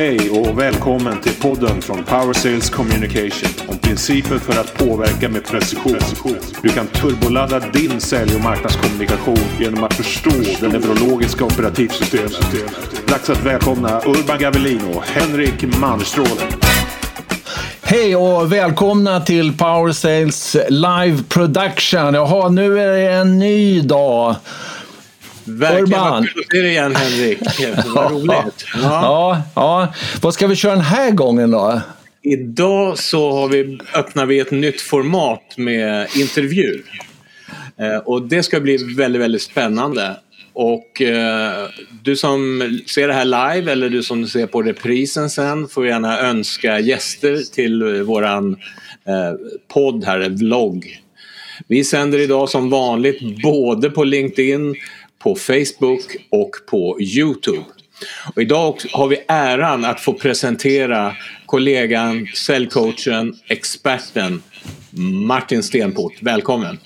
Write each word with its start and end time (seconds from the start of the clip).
Hej 0.00 0.30
och 0.30 0.58
välkommen 0.58 1.20
till 1.20 1.34
podden 1.34 1.82
från 1.82 2.04
Power 2.04 2.32
Sales 2.32 2.70
Communication 2.70 3.68
om 3.68 3.78
principer 3.78 4.38
för 4.38 4.60
att 4.60 4.74
påverka 4.74 5.28
med 5.28 5.44
precision. 5.44 5.98
Du 6.62 6.68
kan 6.68 6.86
turboladda 6.86 7.60
din 7.60 8.00
sälj 8.00 8.34
och 8.34 8.40
marknadskommunikation 8.40 9.38
genom 9.58 9.84
att 9.84 9.94
förstå 9.94 10.30
det 10.60 10.68
neurologiska 10.68 11.44
operativsystemet. 11.44 12.32
Dags 13.08 13.30
att 13.30 13.44
välkomna 13.44 14.00
Urban 14.06 14.38
Gavelin 14.38 14.80
och 14.94 15.02
Henrik 15.04 15.78
Malmstråle. 15.80 16.40
Hej 17.82 18.16
och 18.16 18.52
välkomna 18.52 19.20
till 19.20 19.56
Power 19.56 19.92
Sales 19.92 20.56
Live 20.68 21.22
Production. 21.28 22.14
Jaha, 22.14 22.48
nu 22.48 22.80
är 22.80 22.86
det 22.86 23.12
en 23.12 23.38
ny 23.38 23.80
dag. 23.80 24.36
Verkligen, 25.44 25.84
Urban. 25.84 26.12
vad 26.12 26.28
kul 26.28 26.40
att 26.40 26.50
se 26.52 26.60
dig 26.60 26.70
igen 26.70 26.96
Henrik. 26.96 27.38
Vad 27.94 28.12
roligt. 28.12 28.64
Ja. 28.74 28.80
Ja, 28.82 29.42
ja. 29.54 29.94
Vad 30.20 30.34
ska 30.34 30.46
vi 30.46 30.56
köra 30.56 30.72
den 30.72 30.84
här 30.84 31.10
gången 31.10 31.50
då? 31.50 31.80
Idag 32.22 32.98
så 32.98 33.32
har 33.32 33.48
vi, 33.48 33.78
öppnar 33.94 34.26
vi 34.26 34.38
ett 34.38 34.50
nytt 34.50 34.80
format 34.80 35.54
med 35.56 36.08
intervju. 36.16 36.82
Eh, 37.80 37.96
och 37.96 38.22
det 38.22 38.42
ska 38.42 38.60
bli 38.60 38.94
väldigt, 38.96 39.22
väldigt 39.22 39.42
spännande. 39.42 40.16
Och 40.52 41.02
eh, 41.02 41.68
du 42.02 42.16
som 42.16 42.62
ser 42.86 43.08
det 43.08 43.14
här 43.14 43.24
live 43.24 43.72
eller 43.72 43.88
du 43.88 44.02
som 44.02 44.26
ser 44.26 44.46
på 44.46 44.62
reprisen 44.62 45.30
sen 45.30 45.68
får 45.68 45.86
gärna 45.86 46.20
önska 46.20 46.80
gäster 46.80 47.52
till 47.54 48.02
våran 48.02 48.52
eh, 49.06 49.32
podd 49.68 50.04
här, 50.04 50.28
vlogg. 50.28 51.00
Vi 51.68 51.84
sänder 51.84 52.18
idag 52.18 52.48
som 52.48 52.70
vanligt 52.70 53.42
både 53.42 53.90
på 53.90 54.04
LinkedIn, 54.04 54.74
på 55.22 55.34
Facebook 55.34 56.16
och 56.30 56.50
på 56.66 57.00
Youtube. 57.00 57.64
Och 58.34 58.42
idag 58.42 58.76
har 58.92 59.08
vi 59.08 59.24
äran 59.28 59.84
att 59.84 60.00
få 60.00 60.12
presentera 60.12 61.16
kollegan, 61.46 62.26
säljcoachen, 62.26 63.34
experten 63.48 64.42
Martin 65.26 65.62
Stenport. 65.62 66.22
Välkommen! 66.22 66.78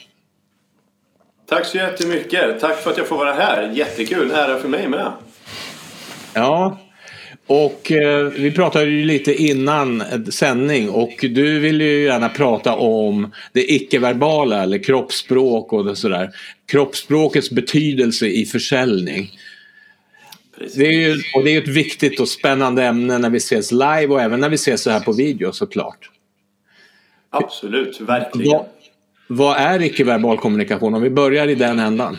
Tack 1.48 1.66
så 1.66 1.76
jättemycket. 1.76 2.60
Tack 2.60 2.82
för 2.82 2.90
att 2.90 2.98
jag 2.98 3.06
får 3.06 3.16
vara 3.16 3.32
här. 3.32 3.70
Jättekul. 3.74 4.30
Ära 4.30 4.58
för 4.58 4.68
mig 4.68 4.88
med. 4.88 5.12
Ja, 6.34 6.78
och 7.46 7.92
eh, 7.92 8.26
vi 8.26 8.50
pratade 8.50 8.90
ju 8.90 9.04
lite 9.04 9.34
innan 9.34 10.02
sändning 10.30 10.90
och 10.90 11.12
du 11.20 11.58
vill 11.58 11.80
ju 11.80 12.04
gärna 12.04 12.28
prata 12.28 12.74
om 12.74 13.32
det 13.52 13.72
icke-verbala 13.72 14.62
eller 14.62 14.78
kroppsspråk 14.78 15.72
och 15.72 15.98
sådär. 15.98 16.30
Kroppsspråkets 16.66 17.50
betydelse 17.50 18.26
i 18.26 18.46
försäljning. 18.46 19.30
Det 20.76 20.86
är 20.86 20.92
ju, 20.92 21.22
och 21.34 21.44
det 21.44 21.50
är 21.50 21.62
ett 21.62 21.68
viktigt 21.68 22.20
och 22.20 22.28
spännande 22.28 22.84
ämne 22.84 23.18
när 23.18 23.30
vi 23.30 23.36
ses 23.36 23.72
live 23.72 24.06
och 24.06 24.22
även 24.22 24.40
när 24.40 24.48
vi 24.48 24.54
ses 24.54 24.82
så 24.82 24.90
här 24.90 25.00
på 25.00 25.12
video 25.12 25.52
såklart. 25.52 26.10
Absolut, 27.30 28.00
verkligen. 28.00 28.52
Vad, 28.52 28.66
vad 29.26 29.56
är 29.56 29.82
icke-verbal 29.82 30.38
kommunikation? 30.38 30.94
Om 30.94 31.02
vi 31.02 31.10
börjar 31.10 31.48
i 31.48 31.54
den 31.54 31.78
ändan. 31.78 32.16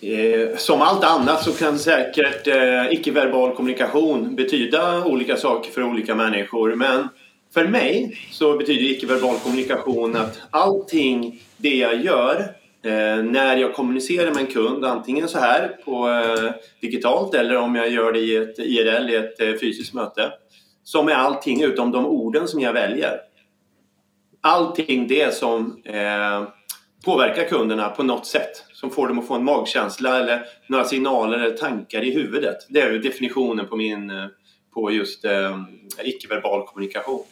Eh, 0.00 0.56
som 0.56 0.82
allt 0.82 1.04
annat 1.04 1.44
så 1.44 1.52
kan 1.52 1.78
säkert 1.78 2.46
eh, 2.46 2.92
icke-verbal 2.92 3.54
kommunikation 3.54 4.36
betyda 4.36 5.04
olika 5.04 5.36
saker 5.36 5.70
för 5.70 5.82
olika 5.82 6.14
människor. 6.14 6.74
Men 6.74 7.08
för 7.54 7.64
mig 7.66 8.18
så 8.30 8.56
betyder 8.56 8.90
icke-verbal 8.90 9.36
kommunikation 9.38 10.16
att 10.16 10.40
allting 10.50 11.42
det 11.56 11.76
jag 11.76 12.04
gör 12.04 12.40
eh, 12.84 13.22
när 13.24 13.56
jag 13.56 13.74
kommunicerar 13.74 14.34
med 14.34 14.40
en 14.40 14.46
kund, 14.46 14.84
antingen 14.84 15.28
så 15.28 15.38
här 15.38 15.76
på 15.84 16.08
eh, 16.08 16.52
digitalt 16.80 17.34
eller 17.34 17.56
om 17.56 17.74
jag 17.74 17.88
gör 17.88 18.12
det 18.12 18.20
i 18.20 18.36
ett 18.36 18.58
IRL, 18.58 19.10
i 19.10 19.16
ett 19.16 19.40
eh, 19.40 19.52
fysiskt 19.60 19.94
möte, 19.94 20.32
som 20.84 21.08
är 21.08 21.14
allting 21.14 21.62
utom 21.62 21.90
de 21.90 22.06
orden 22.06 22.48
som 22.48 22.60
jag 22.60 22.72
väljer. 22.72 23.20
Allting 24.40 25.08
det 25.08 25.34
som 25.34 25.82
eh, 25.84 26.42
påverkar 27.08 27.44
kunderna 27.44 27.88
på 27.88 28.02
något 28.02 28.26
sätt. 28.26 28.64
Som 28.72 28.90
får 28.90 29.08
dem 29.08 29.18
att 29.18 29.26
få 29.26 29.34
en 29.34 29.44
magkänsla 29.44 30.18
eller 30.18 30.42
några 30.66 30.84
signaler 30.84 31.38
eller 31.38 31.56
tankar 31.56 32.04
i 32.04 32.14
huvudet. 32.14 32.56
Det 32.68 32.80
är 32.80 32.92
ju 32.92 32.98
definitionen 32.98 33.66
på 33.66 33.76
min 33.76 34.10
eh, 34.10 34.26
på 34.74 34.90
just 34.92 35.24
eh, 35.24 35.30
icke-verbal 36.04 36.66
kommunikation. 36.66 37.24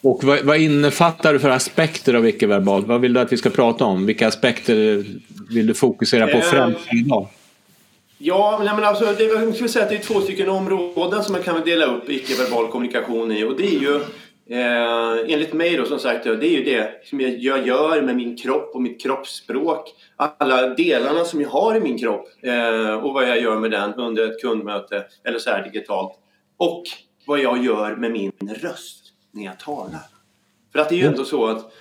Och 0.00 0.24
vad, 0.24 0.44
vad 0.44 0.56
innefattar 0.56 1.32
du 1.32 1.38
för 1.38 1.50
aspekter 1.50 2.14
av 2.14 2.28
icke-verbal? 2.28 2.84
Vad 2.84 3.00
vill 3.00 3.12
du 3.12 3.20
att 3.20 3.32
vi 3.32 3.36
ska 3.36 3.50
prata 3.50 3.84
om? 3.84 4.06
Vilka 4.06 4.28
aspekter 4.28 5.04
vill 5.54 5.66
du 5.66 5.74
fokusera 5.74 6.26
på 6.26 6.36
Eh, 6.36 6.42
främst 6.42 6.92
idag? 6.92 7.28
Ja, 8.18 8.60
men 8.76 8.84
alltså, 8.84 9.14
det, 9.18 9.24
jag 9.24 9.54
skulle 9.54 9.68
säga 9.68 9.84
att 9.84 9.90
det 9.90 9.96
är 9.96 10.02
två 10.02 10.20
stycken 10.20 10.48
områden 10.48 11.24
som 11.24 11.32
man 11.32 11.42
kan 11.42 11.64
dela 11.64 11.86
upp 11.86 12.10
icke-verbal 12.10 12.68
kommunikation 12.68 13.32
i. 13.32 13.44
Och 13.44 13.56
det 13.56 13.66
är 13.66 13.80
ju 13.80 14.00
eh, 14.50 15.32
enligt 15.32 15.52
mig 15.52 15.76
då 15.76 15.84
som 15.84 15.98
sagt, 15.98 16.24
det 16.24 16.30
är 16.30 16.58
ju 16.58 16.64
det 16.64 17.06
som 17.06 17.20
jag, 17.20 17.66
gör 17.66 18.02
med 18.02 18.16
min 18.16 18.36
kropp 18.36 18.74
och 18.74 18.82
mitt 18.82 19.00
kroppsspråk. 19.02 19.94
Alla 20.16 20.68
delarna 20.68 21.24
som 21.24 21.40
jag 21.40 21.48
har 21.48 21.76
i 21.76 21.80
min 21.80 21.98
kropp 21.98 22.28
eh, 22.42 22.94
och 22.94 23.14
vad 23.14 23.28
jag 23.28 23.40
gör 23.40 23.58
med 23.58 23.70
den 23.70 23.94
under 23.94 24.30
ett 24.30 24.40
kundmöte 24.40 25.04
eller 25.24 25.38
så 25.38 25.50
här 25.50 25.64
digitalt. 25.64 26.12
Och 26.56 26.82
vad 27.26 27.40
jag 27.40 27.64
gör 27.64 27.96
med 27.96 28.12
min 28.12 28.32
röst 28.62 29.12
när 29.32 29.44
jag 29.44 29.58
talar. 29.58 30.00
För 30.72 30.78
att 30.78 30.88
det 30.88 30.94
är 30.94 30.98
ju 30.98 31.06
ändå 31.06 31.24
så 31.24 31.46
att 31.46 31.72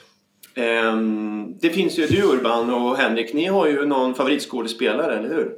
ehm, 0.56 1.58
det 1.62 1.70
finns 1.70 2.00
ju, 2.00 2.08
du 2.08 2.24
Urban 2.24 2.74
och 2.74 2.98
Henrik, 2.98 3.34
ni 3.34 3.46
har 3.46 3.68
ju 3.68 3.86
någon 3.86 4.16
favoritskådespelare, 4.16 5.18
eller 5.18 5.30
hur? 5.30 5.56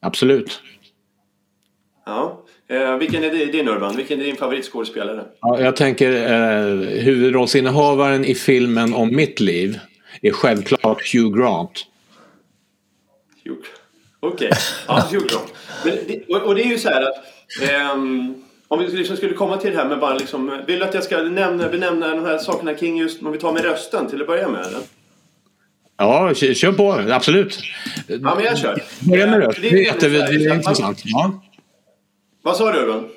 Absolut. 0.00 0.62
Ja. 2.06 2.44
Eh, 2.70 2.96
vilken 2.96 3.24
är 3.24 3.46
din 3.52 3.68
Urban? 3.68 3.96
Vilken 3.96 4.20
är 4.20 4.24
din 4.24 4.36
favoritskådespelare? 4.36 5.24
Ja, 5.40 5.60
jag 5.60 5.76
tänker 5.76 6.10
eh, 6.12 6.64
huvudrollsinnehavaren 7.00 8.24
i 8.24 8.34
filmen 8.34 8.94
om 8.94 9.16
mitt 9.16 9.40
liv 9.40 9.78
är 10.22 10.30
självklart 10.32 11.12
Hugh 11.14 11.38
Grant. 11.38 11.86
Hugh. 13.44 13.58
Okej, 14.20 14.50
ja, 14.88 15.08
Hugh 15.10 15.26
Grant. 15.26 15.54
Men 15.84 15.94
det, 16.08 16.34
och, 16.34 16.42
och 16.42 16.54
det 16.54 16.62
är 16.62 16.66
ju 16.70 16.78
så 16.78 16.88
här 16.88 17.02
att 17.02 17.16
ehm, 17.70 18.34
om 18.68 18.78
vi 18.78 18.86
liksom 18.88 19.16
skulle 19.16 19.34
komma 19.34 19.56
till 19.56 19.70
det 19.70 19.76
här 19.76 19.88
med 19.88 19.98
bara 20.00 20.14
liksom, 20.14 20.60
vill 20.66 20.78
du 20.78 20.84
att 20.84 20.94
jag 20.94 21.04
ska 21.04 21.22
nämna, 21.22 21.68
benämna 21.68 22.08
de 22.08 22.24
här 22.24 22.38
sakerna 22.38 22.74
kring 22.74 22.96
just, 22.96 23.22
om 23.22 23.32
vi 23.32 23.38
tar 23.38 23.52
med 23.52 23.62
rösten 23.64 24.06
till 24.10 24.20
att 24.20 24.26
börja 24.26 24.48
med? 24.48 24.60
Eller? 24.66 24.80
Ja, 25.96 26.32
kö- 26.34 26.54
kör 26.54 26.72
på. 26.72 26.92
Absolut. 26.92 27.58
Ja, 28.06 28.34
men 28.34 28.44
jag 28.44 28.58
kör. 28.58 28.82
Börja 29.00 29.26
med 29.26 29.42
Eh, 29.42 29.46
röst. 29.46 29.58
det 29.62 29.68
är 29.68 29.72
Det 29.72 29.78
är, 29.78 29.82
väldigt 29.86 29.86
jätte, 29.86 30.00
så 30.00 30.24
här, 30.24 30.38
det 30.38 30.44
är 30.44 30.48
man- 30.48 30.56
intressant. 30.58 31.00
Ja. 31.04 31.42
Vad 32.42 32.56
sa 32.56 32.72
du 32.72 32.78
Urban? 32.78 33.08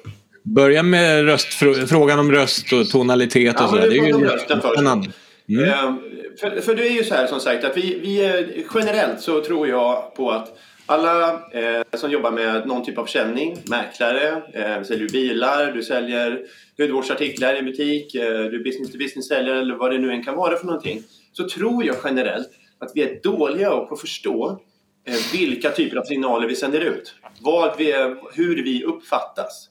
Börja 0.44 0.84
med 0.84 1.26
röst, 1.26 1.54
frågan 1.90 2.20
om 2.20 2.32
röst 2.32 2.74
och 2.74 2.90
tonalitet 2.90 3.56
och 3.56 3.62
Ja, 3.62 3.68
sådär. 3.68 3.90
Det 3.90 3.98
är 3.98 4.08
ju 4.08 4.26
rösten 4.26 4.62
först. 4.62 4.80
Mm. 4.80 5.70
Eh, 5.70 5.96
För, 6.40 6.62
för 6.62 6.76
det 6.76 6.88
är 6.88 6.92
ju 6.92 7.04
så 7.04 7.14
här 7.16 7.28
som 7.28 7.40
sagt 7.40 7.64
att 7.64 7.78
vi, 7.78 8.00
vi 8.00 8.66
generellt 8.76 9.22
så 9.22 9.42
tror 9.42 9.68
jag 9.68 10.16
på 10.16 10.32
att 10.32 10.58
alla 10.86 11.30
eh, 11.34 11.82
som 11.94 12.12
jobbar 12.12 12.32
med 12.32 12.68
någon 12.68 12.86
typ 12.86 12.98
av 12.98 13.06
försäljning, 13.06 13.58
mäklare, 13.66 14.28
eh, 14.54 14.84
säljer 14.84 15.08
du 15.08 15.14
bilar, 15.14 15.72
du 15.72 15.84
säljer 15.84 16.40
hudvårdsartiklar 16.78 17.60
i 17.60 17.62
butik, 17.62 18.16
eh, 18.16 18.22
du 18.22 18.60
är 18.60 18.64
business 18.64 18.92
to 18.92 18.98
business 18.98 19.28
säljare 19.28 19.60
eller 19.60 19.76
vad 19.76 19.92
det 19.92 19.98
nu 19.98 20.12
än 20.12 20.24
kan 20.24 20.36
vara 20.36 20.58
för 20.58 20.66
någonting. 20.66 21.04
Så 21.34 21.50
tror 21.50 21.86
jag 21.86 21.96
generellt 22.04 22.50
att 22.80 22.92
vi 22.96 23.02
är 23.02 23.20
dåliga 23.24 23.70
på 23.70 23.94
att 23.94 24.02
förstå 24.02 24.60
vilka 25.34 25.70
typer 25.72 25.98
av 25.98 26.04
signaler 26.04 26.48
vi 26.48 26.56
sänder 26.56 26.80
ut. 26.80 27.16
Vad 27.42 27.78
vi, 27.78 27.92
är- 27.92 28.18
hur 28.34 28.64
vi 28.64 28.84
uppfattas. 28.84 29.70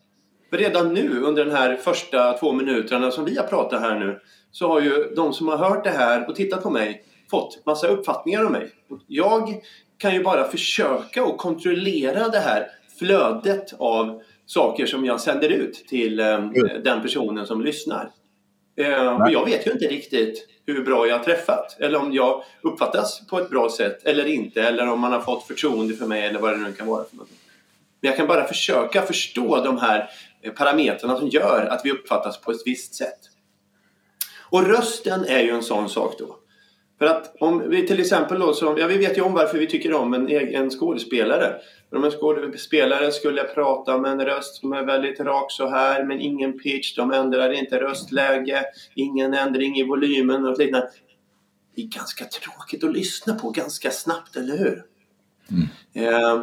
För 0.50 0.56
redan 0.58 0.94
nu 0.94 1.20
under 1.20 1.44
den 1.44 1.54
här 1.56 1.76
första 1.76 2.32
två 2.32 2.52
minuterna 2.52 3.10
som 3.10 3.24
vi 3.24 3.36
har 3.36 3.44
pratat 3.46 3.80
här 3.80 3.98
nu 3.98 4.20
så 4.50 4.68
har 4.68 4.80
ju 4.80 5.12
de 5.16 5.32
som 5.32 5.48
har 5.48 5.56
hört 5.56 5.84
det 5.84 5.90
här 5.90 6.28
och 6.28 6.36
tittat 6.36 6.62
på 6.62 6.70
mig 6.70 7.04
fått 7.30 7.62
massa 7.66 7.88
uppfattningar 7.88 8.44
om 8.44 8.52
mig. 8.52 8.70
Och 8.90 8.98
Jag 9.06 9.60
kan 9.98 10.14
ju 10.14 10.22
bara 10.22 10.48
försöka 10.48 11.22
att 11.24 11.38
kontrollera 11.38 12.28
det 12.28 12.38
här 12.38 12.66
flödet 12.98 13.74
av 13.78 14.22
saker 14.46 14.86
som 14.86 15.04
jag 15.04 15.20
sänder 15.20 15.48
ut 15.48 15.74
till 15.88 16.20
eh, 16.20 16.38
den 16.84 17.02
personen 17.02 17.46
som 17.46 17.62
lyssnar. 17.64 18.10
Eh, 18.76 19.22
och 19.22 19.30
jag 19.30 19.44
vet 19.44 19.66
ju 19.66 19.70
inte 19.70 19.86
riktigt 19.86 20.48
hur 20.66 20.84
bra 20.84 21.06
jag 21.06 21.18
har 21.18 21.24
träffat 21.24 21.76
eller 21.80 21.98
om 21.98 22.12
jag 22.12 22.44
uppfattas 22.62 23.26
på 23.26 23.38
ett 23.38 23.50
bra 23.50 23.70
sätt 23.70 24.06
eller 24.06 24.24
inte 24.24 24.62
eller 24.62 24.88
om 24.88 25.00
man 25.00 25.12
har 25.12 25.20
fått 25.20 25.46
förtroende 25.46 25.94
för 25.94 26.06
mig 26.06 26.22
eller 26.22 26.40
vad 26.40 26.52
det 26.52 26.56
nu 26.56 26.72
kan 26.72 26.86
vara 26.86 27.04
för 27.04 27.16
något. 27.16 27.28
Men 28.00 28.08
jag 28.08 28.16
kan 28.16 28.26
bara 28.26 28.48
försöka 28.48 29.02
förstå 29.02 29.64
de 29.64 29.78
här 29.78 30.10
eh, 30.42 30.52
parametrarna 30.52 31.18
som 31.18 31.28
gör 31.28 31.66
att 31.70 31.80
vi 31.84 31.90
uppfattas 31.90 32.40
på 32.40 32.50
ett 32.50 32.62
visst 32.64 32.94
sätt. 32.94 33.18
Och 34.52 34.66
rösten 34.66 35.24
är 35.24 35.42
ju 35.42 35.50
en 35.50 35.62
sån 35.62 35.88
sak 35.88 36.14
då. 36.18 36.36
För 37.02 37.06
att 37.08 37.36
om 37.40 37.70
vi 37.70 37.86
till 37.86 38.00
exempel 38.00 38.40
då, 38.40 38.54
så, 38.54 38.76
ja 38.78 38.86
vi 38.86 38.98
vet 38.98 39.18
ju 39.18 39.22
om 39.22 39.32
varför 39.32 39.58
vi 39.58 39.66
tycker 39.66 39.94
om 39.94 40.14
en, 40.14 40.28
egen 40.28 40.70
skådespelare. 40.70 41.54
För 41.90 41.96
om 41.96 42.04
en 42.04 42.10
skådespelare 42.10 43.12
skulle 43.12 43.44
prata 43.44 43.98
med 43.98 44.12
en 44.12 44.24
röst 44.24 44.54
som 44.54 44.72
är 44.72 44.84
väldigt 44.84 45.20
rak 45.20 45.52
så 45.52 45.68
här 45.68 46.04
men 46.04 46.20
ingen 46.20 46.58
pitch, 46.58 46.96
de 46.96 47.12
ändrar 47.12 47.52
inte 47.52 47.80
röstläge, 47.80 48.64
ingen 48.94 49.34
ändring 49.34 49.76
i 49.76 49.82
volymen 49.82 50.44
och 50.46 50.58
liknande. 50.58 50.90
Det 51.76 51.82
är 51.82 51.86
ganska 51.86 52.24
tråkigt 52.24 52.84
att 52.84 52.92
lyssna 52.92 53.34
på 53.34 53.50
ganska 53.50 53.90
snabbt, 53.90 54.36
eller 54.36 54.56
hur? 54.58 54.84
Eh, 55.94 56.42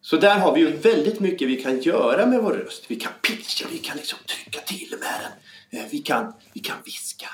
Så 0.00 0.16
där 0.16 0.38
har 0.38 0.54
vi 0.54 0.60
ju 0.60 0.76
väldigt 0.76 1.20
mycket 1.20 1.48
vi 1.48 1.62
kan 1.62 1.80
göra 1.80 2.26
med 2.26 2.42
vår 2.42 2.52
röst. 2.52 2.84
Vi 2.88 2.96
kan 2.96 3.12
pitcha, 3.22 3.66
vi 3.72 3.78
kan 3.78 3.96
liksom 3.96 4.18
trycka 4.28 4.60
till 4.60 4.94
med 5.00 5.20
den. 5.20 5.80
Eh, 5.80 5.86
vi 5.90 5.98
kan, 5.98 6.32
vi 6.52 6.60
kan 6.60 6.76
viska. 6.84 7.26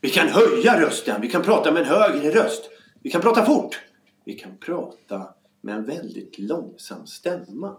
Vi 0.00 0.10
kan 0.10 0.28
höja 0.28 0.80
rösten, 0.80 1.20
vi 1.20 1.28
kan 1.28 1.42
prata 1.42 1.72
med 1.72 1.82
en 1.82 1.88
högre 1.88 2.30
röst. 2.30 2.62
Vi 3.02 3.10
kan 3.10 3.20
prata 3.20 3.44
fort. 3.44 3.80
Vi 4.24 4.32
kan 4.32 4.50
prata 4.66 5.22
med 5.60 5.74
en 5.74 5.84
väldigt 5.84 6.38
långsam 6.38 7.06
stämma. 7.06 7.76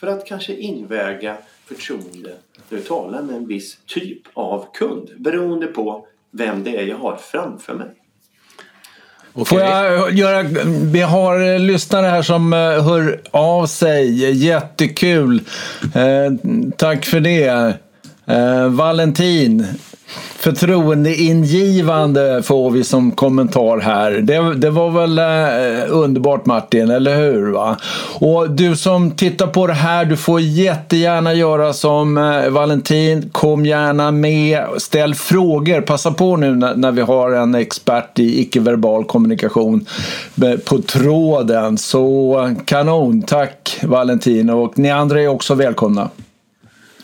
För 0.00 0.06
att 0.06 0.26
kanske 0.26 0.54
inväga 0.54 1.36
förtroende 1.66 2.34
när 2.68 2.78
du 2.78 2.84
talar 2.84 3.22
med 3.22 3.36
en 3.36 3.46
viss 3.46 3.78
typ 3.86 4.22
av 4.34 4.66
kund. 4.74 5.10
Beroende 5.18 5.66
på 5.66 6.06
vem 6.30 6.64
det 6.64 6.76
är 6.76 6.86
jag 6.86 6.96
har 6.96 7.16
framför 7.16 7.74
mig. 7.74 7.86
Okay. 9.34 9.44
Får 9.44 9.60
jag 9.60 10.12
göra, 10.12 10.42
vi 10.92 11.00
har 11.00 11.58
lyssnare 11.58 12.06
här 12.06 12.22
som 12.22 12.52
eh, 12.52 12.58
hör 12.58 13.20
av 13.30 13.66
sig. 13.66 14.32
Jättekul. 14.44 15.42
Eh, 15.94 16.32
tack 16.76 17.04
för 17.04 17.20
det. 17.20 17.76
Eh, 18.26 18.68
Valentin 18.68 19.66
förtroendeingivande 20.42 22.42
får 22.42 22.70
vi 22.70 22.84
som 22.84 23.10
kommentar 23.10 23.80
här. 23.80 24.10
Det, 24.10 24.54
det 24.54 24.70
var 24.70 24.90
väl 24.90 25.18
eh, 25.18 25.24
underbart 25.88 26.46
Martin, 26.46 26.90
eller 26.90 27.16
hur? 27.16 27.52
Va? 27.52 27.76
Och 28.14 28.50
du 28.50 28.76
som 28.76 29.10
tittar 29.10 29.46
på 29.46 29.66
det 29.66 29.72
här, 29.72 30.04
du 30.04 30.16
får 30.16 30.40
jättegärna 30.40 31.34
göra 31.34 31.72
som 31.72 32.18
eh, 32.18 32.48
Valentin. 32.48 33.30
Kom 33.32 33.66
gärna 33.66 34.10
med, 34.10 34.64
ställ 34.78 35.14
frågor. 35.14 35.80
Passa 35.80 36.10
på 36.10 36.36
nu 36.36 36.54
när, 36.54 36.74
när 36.74 36.92
vi 36.92 37.02
har 37.02 37.32
en 37.32 37.54
expert 37.54 38.18
i 38.18 38.40
icke-verbal 38.40 39.04
kommunikation 39.04 39.86
på 40.64 40.78
tråden. 40.78 41.78
Så 41.78 42.54
kanon, 42.64 43.22
tack 43.22 43.78
Valentin. 43.82 44.50
Och 44.50 44.78
ni 44.78 44.90
andra 44.90 45.22
är 45.22 45.28
också 45.28 45.54
välkomna. 45.54 46.08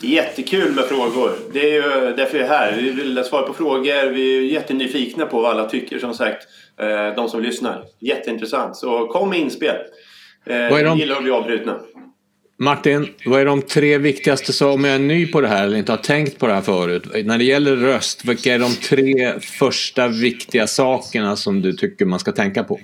Jättekul 0.01 0.75
med 0.75 0.83
frågor. 0.85 1.31
Det 1.53 1.59
är 1.59 1.73
ju 1.73 2.15
därför 2.15 2.37
vi 2.37 2.43
är 2.43 2.47
här. 2.47 2.75
Vi 2.77 2.91
vill 2.91 3.23
svara 3.23 3.47
på 3.47 3.53
frågor. 3.53 4.09
Vi 4.09 4.37
är 4.37 4.41
jättenyfikna 4.41 5.25
på 5.25 5.41
vad 5.41 5.51
alla 5.51 5.69
tycker 5.69 5.99
som 5.99 6.13
sagt. 6.13 6.47
Eh, 6.81 7.15
de 7.15 7.29
som 7.29 7.41
lyssnar. 7.41 7.83
Jätteintressant. 7.99 8.75
Så 8.75 9.07
kom 9.07 9.29
med 9.29 9.39
inspel. 9.39 9.75
Eh, 10.45 10.69
vad 10.69 10.79
är 10.79 10.83
de... 10.83 10.97
gillar 10.97 11.15
att 11.15 11.23
bli 11.23 11.31
avbrutna. 11.31 11.79
Martin, 12.61 13.07
vad 13.25 13.41
är 13.41 13.45
de 13.45 13.61
tre 13.61 13.97
viktigaste, 13.97 14.65
om 14.65 14.83
jag 14.83 14.95
är 14.95 14.99
ny 14.99 15.27
på 15.27 15.41
det 15.41 15.47
här 15.47 15.63
eller 15.65 15.77
inte 15.77 15.91
har 15.91 15.97
tänkt 15.97 16.39
på 16.39 16.47
det 16.47 16.53
här 16.53 16.61
förut. 16.61 17.03
När 17.25 17.37
det 17.37 17.43
gäller 17.43 17.75
röst, 17.75 18.25
vilka 18.25 18.53
är 18.53 18.59
de 18.59 18.71
tre 18.71 19.39
första 19.39 20.07
viktiga 20.07 20.67
sakerna 20.67 21.35
som 21.35 21.61
du 21.61 21.73
tycker 21.73 22.05
man 22.05 22.19
ska 22.19 22.31
tänka 22.31 22.63
på? 22.63 22.79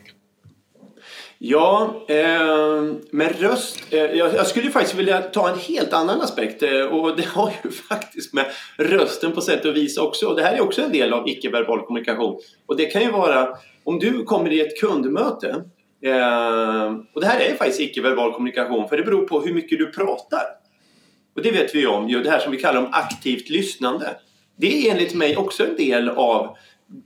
Ja, 1.48 2.06
eh, 2.08 2.84
med 3.12 3.42
röst. 3.42 3.94
Eh, 3.94 4.00
jag, 4.00 4.34
jag, 4.36 4.48
skulle 4.48 4.72
faktiskt 4.72 4.96
vilja 4.96 5.22
ta 5.22 5.50
en 5.50 5.60
helt 5.60 5.94
annan 5.94 6.22
aspekt 6.22 6.64
eh, 6.64 6.82
och 6.82 7.16
det 7.18 7.26
har 7.26 7.54
ju 7.64 7.72
faktiskt 7.90 8.34
med 8.34 8.46
rösten 8.78 9.32
på 9.32 9.42
sätt 9.42 9.66
och 9.66 9.76
vis 9.76 9.98
också. 9.98 10.28
Och 10.28 10.36
det 10.36 10.44
här 10.44 10.56
är 10.56 10.62
också 10.62 10.82
en 10.82 10.92
del 10.92 11.14
av 11.14 11.30
icke-verbal 11.30 11.86
kommunikation. 11.86 12.40
Och 12.66 12.78
det 12.78 12.86
kan 12.86 13.02
ju 13.02 13.12
vara 13.12 13.48
om 13.84 14.00
du 14.00 14.24
kommer 14.24 14.54
i 14.54 14.62
ett 14.62 14.80
kundmöte 14.80 15.50
eh, 16.06 16.94
och 17.14 17.22
det 17.22 17.28
här 17.28 17.40
är 17.40 17.56
faktiskt 17.56 17.80
icke-verbal 17.80 18.34
kommunikation 18.34 18.90
för 18.90 18.98
det 18.98 19.04
beror 19.04 19.28
på 19.28 19.42
hur 19.42 19.54
mycket 19.54 19.80
du 19.80 19.92
pratar. 19.92 20.44
Och 21.36 21.42
det 21.42 21.52
vet 21.52 21.76
vi 21.76 21.80
ju 21.80 21.88
om, 21.88 22.08
det 22.24 22.30
här 22.30 22.40
som 22.40 22.52
vi 22.52 22.58
kallar 22.58 22.80
om 22.80 22.90
aktivt 22.92 23.50
lyssnande. 23.50 24.18
Det 24.58 24.88
är 24.88 24.92
enligt 24.92 25.14
mig 25.14 25.38
också 25.38 25.68
en 25.68 25.76
del 25.76 26.10
av 26.10 26.58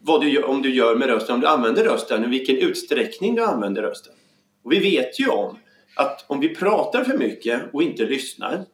vad 0.01 0.21
du 0.21 0.29
gör, 0.29 0.45
om 0.45 0.61
du 0.61 0.75
gör 0.75 0.95
med 0.95 1.07
rösten, 1.07 1.35
om 1.35 1.41
du 1.41 1.47
använder 1.47 1.83
rösten, 1.83 2.23
i 2.23 2.27
vilken 2.27 2.57
utsträckning 2.57 3.35
du 3.35 3.43
använder 3.43 3.81
rösten. 3.81 4.13
Och 4.69 4.73
vi 4.73 4.79
vet 4.79 5.19
ju 5.19 5.29
om 5.29 5.57
att 5.95 6.25
om 6.27 6.39
vi 6.39 6.55
pratar 6.55 7.03
för 7.03 7.17
mycket 7.17 7.61
och 7.73 7.83
inte 7.83 8.05
lyssnar. 8.05 8.65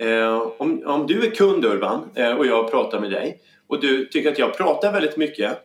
Eh, 0.00 0.38
om, 0.58 0.82
om 0.86 1.06
du 1.06 1.26
är 1.26 1.30
kund 1.30 1.64
Urban 1.64 2.10
eh, 2.14 2.32
och 2.32 2.46
jag 2.46 2.70
pratar 2.70 3.00
med 3.00 3.10
dig 3.10 3.40
och 3.66 3.80
du 3.80 4.06
tycker 4.06 4.32
att 4.32 4.38
jag 4.38 4.56
pratar 4.56 4.92
väldigt 4.92 5.16
mycket. 5.16 5.58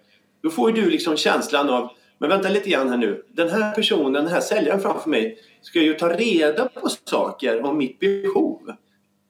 Då 0.43 0.49
får 0.49 0.71
du 0.71 0.89
liksom 0.89 1.17
känslan 1.17 1.69
av, 1.69 1.89
men 2.17 2.29
vänta 2.29 2.49
lite 2.49 2.69
grann 2.69 2.89
här 2.89 2.97
nu. 2.97 3.23
Den 3.27 3.49
här 3.49 3.75
personen, 3.75 4.13
den 4.13 4.27
här 4.27 4.41
säljaren 4.41 4.79
framför 4.79 5.09
mig 5.09 5.37
ska 5.61 5.81
ju 5.81 5.93
ta 5.93 6.09
reda 6.09 6.65
på 6.65 6.89
saker 7.03 7.65
om 7.65 7.77
mitt 7.77 7.99
behov. 7.99 8.73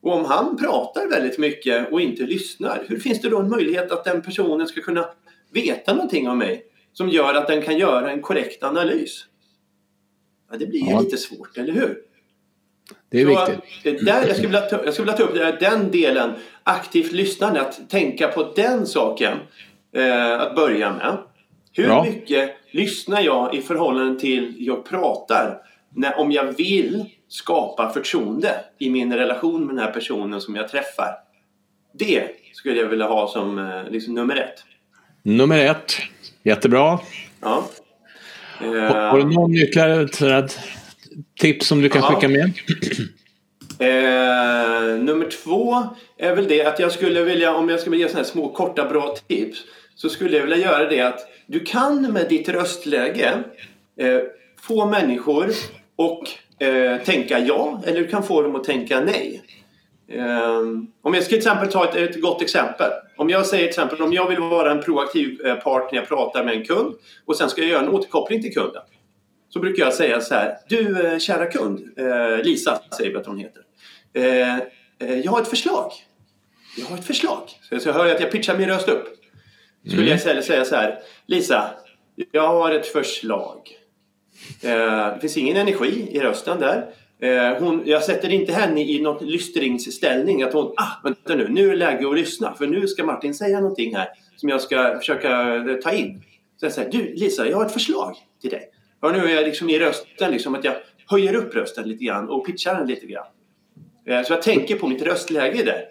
Och 0.02 0.12
om 0.12 0.24
han 0.24 0.56
pratar 0.56 1.08
väldigt 1.08 1.38
mycket 1.38 1.92
och 1.92 2.00
inte 2.00 2.22
lyssnar, 2.22 2.84
hur 2.88 2.98
finns 2.98 3.20
det 3.20 3.28
då 3.28 3.38
en 3.38 3.50
möjlighet 3.50 3.92
att 3.92 4.04
den 4.04 4.22
personen 4.22 4.66
ska 4.66 4.80
kunna 4.80 5.08
veta 5.52 5.94
någonting 5.94 6.28
om 6.28 6.38
mig 6.38 6.62
som 6.92 7.08
gör 7.08 7.34
att 7.34 7.46
den 7.46 7.62
kan 7.62 7.78
göra 7.78 8.10
en 8.10 8.22
korrekt 8.22 8.62
analys? 8.62 9.26
Ja, 10.50 10.56
det 10.56 10.66
blir 10.66 10.80
ju 10.80 10.90
ja. 10.90 11.00
lite 11.00 11.16
svårt, 11.16 11.58
eller 11.58 11.72
hur? 11.72 11.98
Det 13.08 13.20
är 13.20 13.34
Så, 13.34 13.52
viktigt. 13.52 14.06
Där, 14.06 14.26
jag, 14.26 14.36
skulle 14.36 14.48
vilja 14.48 14.60
ta, 14.60 14.84
jag 14.84 14.94
skulle 14.94 15.12
vilja 15.12 15.16
ta 15.16 15.32
upp 15.32 15.34
där, 15.34 15.70
den 15.70 15.90
delen, 15.90 16.32
aktivt 16.62 17.12
lyssnande, 17.12 17.60
att 17.60 17.90
tänka 17.90 18.28
på 18.28 18.52
den 18.56 18.86
saken 18.86 19.38
eh, 19.96 20.40
att 20.40 20.56
börja 20.56 20.92
med. 20.92 21.18
Hur 21.72 21.84
ja. 21.84 22.04
mycket 22.04 22.56
lyssnar 22.70 23.20
jag 23.20 23.54
i 23.54 23.62
förhållande 23.62 24.20
till 24.20 24.54
jag 24.58 24.84
pratar? 24.84 25.62
När, 25.94 26.18
om 26.18 26.32
jag 26.32 26.44
vill 26.44 27.04
skapa 27.28 27.92
förtroende 27.92 28.54
i 28.78 28.90
min 28.90 29.12
relation 29.12 29.66
med 29.66 29.76
den 29.76 29.84
här 29.84 29.92
personen 29.92 30.40
som 30.40 30.56
jag 30.56 30.68
träffar. 30.68 31.10
Det 31.92 32.28
skulle 32.52 32.80
jag 32.80 32.88
vilja 32.88 33.06
ha 33.06 33.28
som 33.28 33.58
eh, 33.58 33.90
liksom, 33.90 34.14
nummer 34.14 34.36
ett. 34.36 34.64
Nummer 35.22 35.58
ett. 35.58 35.92
Jättebra. 36.42 36.98
Ja. 37.40 37.68
Har 38.58 39.18
du 39.18 39.24
någon 39.24 39.54
ytterligare 39.54 40.48
tips 41.40 41.66
som 41.66 41.80
du 41.80 41.88
kan 41.88 42.02
ja. 42.02 42.08
skicka 42.08 42.28
med? 42.28 42.52
Eh, 43.78 44.98
nummer 44.98 45.30
två 45.44 45.82
är 46.18 46.34
väl 46.36 46.48
det 46.48 46.66
att 46.66 46.78
jag 46.78 46.92
skulle 46.92 47.22
vilja, 47.22 47.54
om 47.54 47.68
jag 47.68 47.80
ska 47.80 47.94
ge 47.94 48.08
sådana 48.08 48.24
här 48.24 48.30
små 48.30 48.48
korta 48.48 48.88
bra 48.88 49.16
tips, 49.28 49.58
så 49.94 50.08
skulle 50.08 50.36
jag 50.36 50.42
vilja 50.42 50.56
göra 50.56 50.88
det 50.88 51.00
att 51.00 51.20
du 51.46 51.60
kan 51.60 52.12
med 52.12 52.28
ditt 52.28 52.48
röstläge 52.48 53.42
eh, 54.00 54.20
få 54.60 54.86
människor 54.86 55.50
att 55.98 56.28
eh, 56.58 57.04
tänka 57.04 57.38
ja 57.38 57.82
eller 57.86 58.00
du 58.00 58.06
kan 58.06 58.22
få 58.22 58.42
dem 58.42 58.56
att 58.56 58.64
tänka 58.64 59.00
nej. 59.00 59.42
Um, 60.08 60.92
om 61.02 61.14
jag 61.14 61.22
ska 61.22 61.28
till 61.28 61.38
exempel 61.38 61.72
ta 61.72 61.88
ett, 61.88 61.94
ett 61.94 62.22
gott 62.22 62.42
exempel. 62.42 62.90
Om 63.16 63.30
jag 63.30 63.46
säger 63.46 63.62
till 63.62 63.68
exempel 63.68 64.02
om 64.02 64.12
jag 64.12 64.28
vill 64.28 64.38
vara 64.38 64.70
en 64.70 64.82
proaktiv 64.82 65.46
eh, 65.46 65.54
part 65.54 65.92
när 65.92 65.98
jag 65.98 66.08
pratar 66.08 66.44
med 66.44 66.54
en 66.56 66.64
kund 66.64 66.94
och 67.24 67.36
sen 67.36 67.50
ska 67.50 67.60
jag 67.60 67.70
göra 67.70 67.82
en 67.82 67.88
återkoppling 67.88 68.42
till 68.42 68.54
kunden. 68.54 68.82
Så 69.48 69.60
brukar 69.60 69.84
jag 69.84 69.94
säga 69.94 70.20
så 70.20 70.34
här. 70.34 70.58
Du 70.68 71.06
eh, 71.06 71.18
kära 71.18 71.46
kund, 71.46 71.98
eh, 71.98 72.44
Lisa 72.44 72.80
säger 72.96 73.10
vi 73.10 73.16
att 73.16 73.26
hon 73.26 73.38
heter. 73.38 73.62
Jag 74.98 75.32
har 75.32 75.42
ett 75.42 75.48
förslag. 75.48 75.92
Jag 76.78 76.86
har 76.86 76.98
ett 76.98 77.04
förslag. 77.04 77.42
Så 77.68 77.88
jag 77.88 77.92
hör 77.92 78.14
att 78.14 78.20
jag 78.20 78.30
pitchar 78.30 78.58
min 78.58 78.68
röst 78.68 78.88
upp. 78.88 79.06
Skulle 79.84 79.96
mm. 79.96 80.08
jag 80.08 80.16
istället 80.16 80.44
säga 80.44 80.64
så 80.64 80.76
här. 80.76 80.98
Lisa, 81.26 81.70
jag 82.32 82.48
har 82.48 82.70
ett 82.70 82.86
förslag. 82.86 83.58
Det 84.60 85.18
finns 85.20 85.36
ingen 85.36 85.56
energi 85.56 86.08
i 86.10 86.20
rösten 86.20 86.60
där. 86.60 86.86
Eh, 87.20 87.54
hon, 87.58 87.82
jag 87.86 88.02
sätter 88.02 88.32
inte 88.32 88.52
henne 88.52 88.80
i 88.80 89.02
någon 89.02 89.26
lystringsställning. 89.26 90.42
Att 90.42 90.52
hon, 90.52 90.74
ah, 90.76 91.00
vänta 91.04 91.34
nu, 91.34 91.48
nu 91.48 91.64
är 91.64 91.70
det 91.70 91.76
läge 91.76 92.08
att 92.08 92.14
lyssna. 92.14 92.54
För 92.54 92.66
nu 92.66 92.86
ska 92.86 93.04
Martin 93.04 93.34
säga 93.34 93.60
någonting 93.60 93.96
här 93.96 94.08
som 94.36 94.48
jag 94.48 94.60
ska 94.60 94.98
försöka 94.98 95.54
eh, 95.54 95.74
ta 95.74 95.92
in. 95.92 96.22
Så 96.56 96.66
jag 96.66 96.72
säger, 96.72 96.90
du 96.90 97.14
Lisa, 97.14 97.48
jag 97.48 97.56
har 97.56 97.66
ett 97.66 97.72
förslag 97.72 98.16
till 98.40 98.50
dig. 98.50 98.70
Och 99.00 99.12
nu 99.12 99.18
är 99.18 99.34
jag 99.34 99.44
liksom 99.44 99.70
i 99.70 99.78
rösten, 99.78 100.32
liksom 100.32 100.54
att 100.54 100.64
jag 100.64 100.74
höjer 101.10 101.34
upp 101.34 101.54
rösten 101.54 101.88
lite 101.88 102.04
grann 102.04 102.28
och 102.28 102.46
pitchar 102.46 102.74
den 102.74 102.86
lite 102.86 103.06
grann. 103.06 103.26
Eh, 104.06 104.22
så 104.22 104.32
jag 104.32 104.42
tänker 104.42 104.76
på 104.76 104.86
mitt 104.86 105.02
röstläge 105.02 105.62
där. 105.62 105.84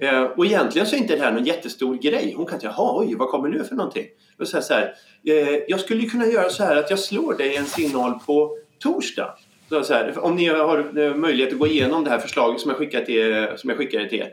Eh, 0.00 0.22
och 0.22 0.46
egentligen 0.46 0.86
så 0.86 0.96
är 0.96 1.00
inte 1.00 1.16
det 1.16 1.22
här 1.22 1.32
någon 1.32 1.44
jättestor 1.44 1.96
grej. 1.96 2.34
Hon 2.36 2.46
kan 2.46 2.60
säga, 2.60 2.74
jaha, 2.76 3.00
oj, 3.00 3.14
vad 3.14 3.28
kommer 3.28 3.48
nu 3.48 3.64
för 3.64 3.74
någonting? 3.74 4.06
Och 4.38 4.48
så 4.48 4.74
här, 4.74 4.94
eh, 5.26 5.58
jag 5.68 5.80
skulle 5.80 6.06
kunna 6.06 6.26
göra 6.26 6.48
så 6.48 6.64
här 6.64 6.76
att 6.76 6.90
jag 6.90 6.98
slår 6.98 7.34
dig 7.34 7.56
en 7.56 7.66
signal 7.66 8.18
på 8.26 8.58
torsdag. 8.78 9.34
Så 9.68 9.94
här, 9.94 10.18
om 10.18 10.36
ni 10.36 10.48
har 10.48 10.98
eh, 10.98 11.14
möjlighet 11.14 11.52
att 11.52 11.58
gå 11.58 11.66
igenom 11.66 12.04
det 12.04 12.10
här 12.10 12.18
förslaget 12.18 12.60
som 12.60 12.70
jag 12.70 12.78
skickade 12.78 13.06
till, 13.06 13.46
som 13.56 13.70
jag 13.70 13.78
skickade 13.78 14.08
till 14.08 14.18
er 14.20 14.32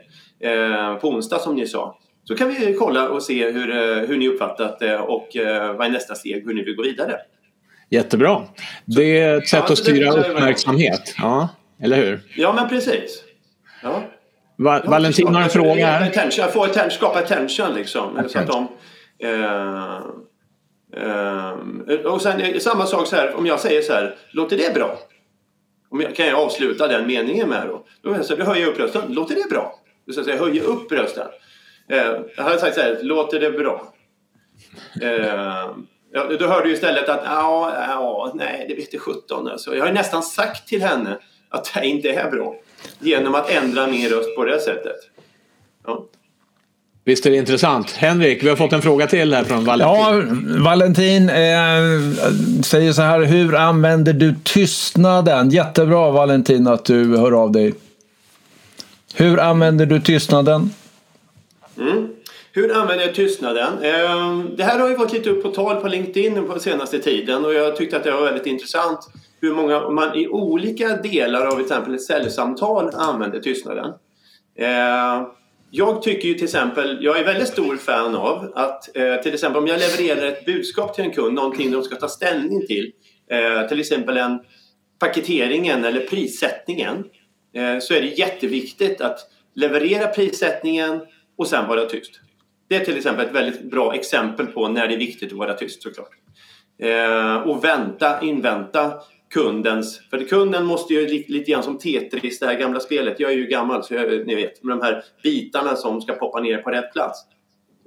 eh, 0.50 0.96
på 0.96 1.08
onsdag 1.08 1.38
som 1.38 1.54
ni 1.54 1.66
sa. 1.66 1.98
Så 2.24 2.36
kan 2.36 2.48
vi 2.48 2.74
kolla 2.74 3.08
och 3.08 3.22
se 3.22 3.50
hur, 3.50 3.70
eh, 3.70 4.08
hur 4.08 4.16
ni 4.16 4.28
uppfattat 4.28 4.78
det 4.78 4.98
och 4.98 5.36
eh, 5.36 5.76
vad 5.76 5.86
är 5.86 5.90
nästa 5.90 6.14
steg, 6.14 6.46
hur 6.46 6.54
ni 6.54 6.62
vill 6.62 6.74
gå 6.76 6.82
vidare. 6.82 7.16
Jättebra. 7.90 8.42
Det 8.84 9.18
är 9.20 9.38
ett 9.38 9.48
sätt 9.48 9.64
ja, 9.66 9.72
att 9.72 9.78
styra 9.78 10.12
uppmärksamhet. 10.12 11.14
Ja, 11.18 11.48
eller 11.82 11.96
hur? 11.96 12.20
Ja, 12.36 12.52
men 12.52 12.68
precis. 12.68 13.24
Ja. 13.82 14.02
Va 14.56 14.82
Valentin 14.84 15.34
har 15.34 15.42
en 15.42 15.48
fråga 15.48 15.86
här. 15.86 16.10
Attention, 16.10 16.52
få 16.52 16.64
attention, 16.64 16.90
skapa 16.90 17.18
attention 17.18 17.74
liksom. 17.74 18.12
Okay. 18.12 18.28
Så 18.28 18.38
att 18.38 18.46
de, 18.46 18.68
eh, 19.22 19.96
eh, 21.02 22.12
och 22.12 22.22
sen 22.22 22.60
samma 22.60 22.86
sak 22.86 23.06
så 23.06 23.16
här, 23.16 23.34
om 23.34 23.46
jag 23.46 23.60
säger 23.60 23.82
så 23.82 23.92
här, 23.92 24.14
låter 24.30 24.56
det 24.56 24.74
bra? 24.74 24.98
Om 25.88 26.00
jag, 26.00 26.16
kan 26.16 26.26
jag 26.26 26.40
avsluta 26.40 26.88
den 26.88 27.06
meningen 27.06 27.48
med 27.48 27.68
då? 27.68 27.84
Då 28.02 28.22
säger 28.22 28.40
jag, 28.40 28.46
höjer 28.46 28.66
upp 28.66 28.78
rösten. 28.78 29.02
Låter 29.08 29.34
det 29.34 29.50
bra? 29.50 29.80
Du 30.06 30.12
ska 30.12 30.24
säga, 30.24 30.38
höjer 30.38 30.62
upp 30.62 30.92
rösten. 30.92 31.28
Eh, 31.88 32.20
jag 32.36 32.44
hade 32.44 32.58
sagt 32.58 32.74
så 32.74 32.80
här, 32.80 32.98
låter 33.02 33.40
det 33.40 33.50
bra? 33.50 33.92
Eh, 35.02 35.70
ja, 36.12 36.24
då 36.38 36.46
hörde 36.46 36.68
du 36.68 36.72
istället 36.74 37.08
att, 37.08 37.20
ja, 37.24 37.74
ja, 37.88 38.32
nej, 38.34 38.66
det 38.68 38.74
vete 38.74 38.98
sjutton 38.98 39.48
alltså. 39.48 39.76
Jag 39.76 39.84
har 39.84 39.92
nästan 39.92 40.22
sagt 40.22 40.68
till 40.68 40.82
henne 40.82 41.18
att 41.48 41.74
det 41.74 41.86
inte 41.86 42.10
är 42.12 42.30
bra. 42.30 42.56
Genom 42.98 43.34
att 43.34 43.50
ändra 43.50 43.86
min 43.86 44.08
röst 44.08 44.36
på 44.36 44.44
det 44.44 44.60
sättet. 44.60 44.96
Ja. 45.86 46.06
Visst 47.06 47.26
är 47.26 47.30
det 47.30 47.36
intressant. 47.36 47.90
Henrik, 47.90 48.42
vi 48.42 48.48
har 48.48 48.56
fått 48.56 48.72
en 48.72 48.82
fråga 48.82 49.06
till 49.06 49.34
här 49.34 49.44
från 49.44 49.64
Valentin. 49.64 50.54
Ja, 50.56 50.64
Valentin 50.64 51.28
eh, 51.28 52.62
säger 52.62 52.92
så 52.92 53.02
här. 53.02 53.22
Hur 53.22 53.54
använder 53.54 54.12
du 54.12 54.34
tystnaden? 54.42 55.50
Jättebra 55.50 56.10
Valentin 56.10 56.66
att 56.66 56.84
du 56.84 57.16
hör 57.16 57.42
av 57.42 57.52
dig. 57.52 57.74
Hur 59.14 59.40
använder 59.40 59.86
du 59.86 60.00
tystnaden? 60.00 60.70
Mm. 61.78 62.08
Hur 62.52 62.76
använder 62.76 63.06
jag 63.06 63.14
tystnaden? 63.14 63.72
Eh, 63.82 64.38
det 64.56 64.64
här 64.64 64.78
har 64.78 64.88
ju 64.88 64.96
varit 64.96 65.12
lite 65.12 65.30
upp 65.30 65.42
på 65.42 65.48
tal 65.48 65.76
på 65.76 65.88
LinkedIn 65.88 66.46
på 66.46 66.58
senaste 66.58 66.98
tiden 66.98 67.44
och 67.44 67.54
jag 67.54 67.76
tyckte 67.76 67.96
att 67.96 68.04
det 68.04 68.10
var 68.10 68.22
väldigt 68.22 68.46
intressant 68.46 68.98
hur 69.40 69.54
många 69.54 69.88
man 69.90 70.14
i 70.14 70.28
olika 70.28 70.88
delar 70.88 71.46
av 71.46 71.52
till 71.52 71.60
exempel 71.60 71.94
ett 71.94 72.02
säljsamtal 72.02 72.90
använder 72.94 73.40
tystnaden. 73.40 73.92
Eh, 74.58 75.26
jag 75.76 76.02
tycker 76.02 76.28
ju 76.28 76.34
till 76.34 76.44
exempel, 76.44 76.98
jag 77.00 77.18
är 77.18 77.24
väldigt 77.24 77.48
stor 77.48 77.76
fan 77.76 78.14
av 78.14 78.52
att 78.54 78.96
eh, 78.96 79.16
till 79.16 79.34
exempel 79.34 79.62
om 79.62 79.66
jag 79.66 79.80
levererar 79.80 80.26
ett 80.26 80.44
budskap 80.44 80.94
till 80.94 81.04
en 81.04 81.10
kund, 81.10 81.34
någonting 81.34 81.70
de 81.70 81.82
ska 81.82 81.96
ta 81.96 82.08
ställning 82.08 82.66
till, 82.66 82.92
eh, 83.30 83.68
till 83.68 83.80
exempel 83.80 84.16
en 84.16 84.40
paketeringen 84.98 85.84
eller 85.84 86.00
prissättningen, 86.00 87.04
eh, 87.54 87.78
så 87.78 87.94
är 87.94 88.00
det 88.00 88.06
jätteviktigt 88.06 89.00
att 89.00 89.18
leverera 89.54 90.06
prissättningen 90.06 91.00
och 91.38 91.46
sen 91.46 91.68
vara 91.68 91.86
tyst. 91.86 92.20
Det 92.68 92.76
är 92.76 92.84
till 92.84 92.96
exempel 92.96 93.26
ett 93.26 93.34
väldigt 93.34 93.70
bra 93.70 93.94
exempel 93.94 94.46
på 94.46 94.68
när 94.68 94.88
det 94.88 94.94
är 94.94 94.98
viktigt 94.98 95.32
att 95.32 95.38
vara 95.38 95.54
tyst 95.54 95.82
såklart. 95.82 96.10
Eh, 96.82 97.36
och 97.36 97.64
vänta, 97.64 98.20
invänta 98.20 98.92
kundens... 99.30 100.00
För 100.10 100.18
kunden 100.18 100.66
måste 100.66 100.94
ju 100.94 101.08
lite, 101.08 101.32
lite 101.32 101.50
grann 101.50 101.62
som 101.62 101.78
Tetris, 101.78 102.38
det 102.38 102.46
här 102.46 102.58
gamla 102.58 102.80
spelet. 102.80 103.20
Jag 103.20 103.32
är 103.32 103.36
ju 103.36 103.46
gammal 103.46 103.84
så 103.84 103.94
jag, 103.94 104.26
ni 104.26 104.34
vet, 104.34 104.62
med 104.62 104.78
de 104.78 104.84
här 104.84 105.04
bitarna 105.22 105.76
som 105.76 106.00
ska 106.00 106.12
poppa 106.12 106.40
ner 106.40 106.58
på 106.58 106.70
rätt 106.70 106.92
plats. 106.92 107.18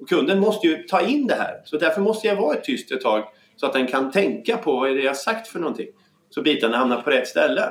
Och 0.01 0.10
kunden 0.10 0.39
måste 0.39 0.67
ju 0.67 0.84
ta 0.84 1.01
in 1.01 1.27
det 1.27 1.36
här. 1.36 1.62
Så 1.65 1.77
därför 1.77 2.01
måste 2.01 2.27
jag 2.27 2.36
vara 2.36 2.55
tyst 2.55 2.91
ett 2.91 3.01
tag 3.01 3.24
så 3.55 3.65
att 3.65 3.74
den 3.74 3.88
kan 3.88 4.12
tänka 4.12 4.58
på 4.58 4.72
vad 4.72 4.89
är 4.89 4.96
det 4.96 5.03
jag 5.03 5.17
sagt 5.17 5.48
för 5.48 5.60
någonting. 5.60 5.88
Så 6.29 6.41
bitarna 6.41 6.77
hamnar 6.77 7.01
på 7.01 7.10
rätt 7.10 7.27
ställe. 7.27 7.69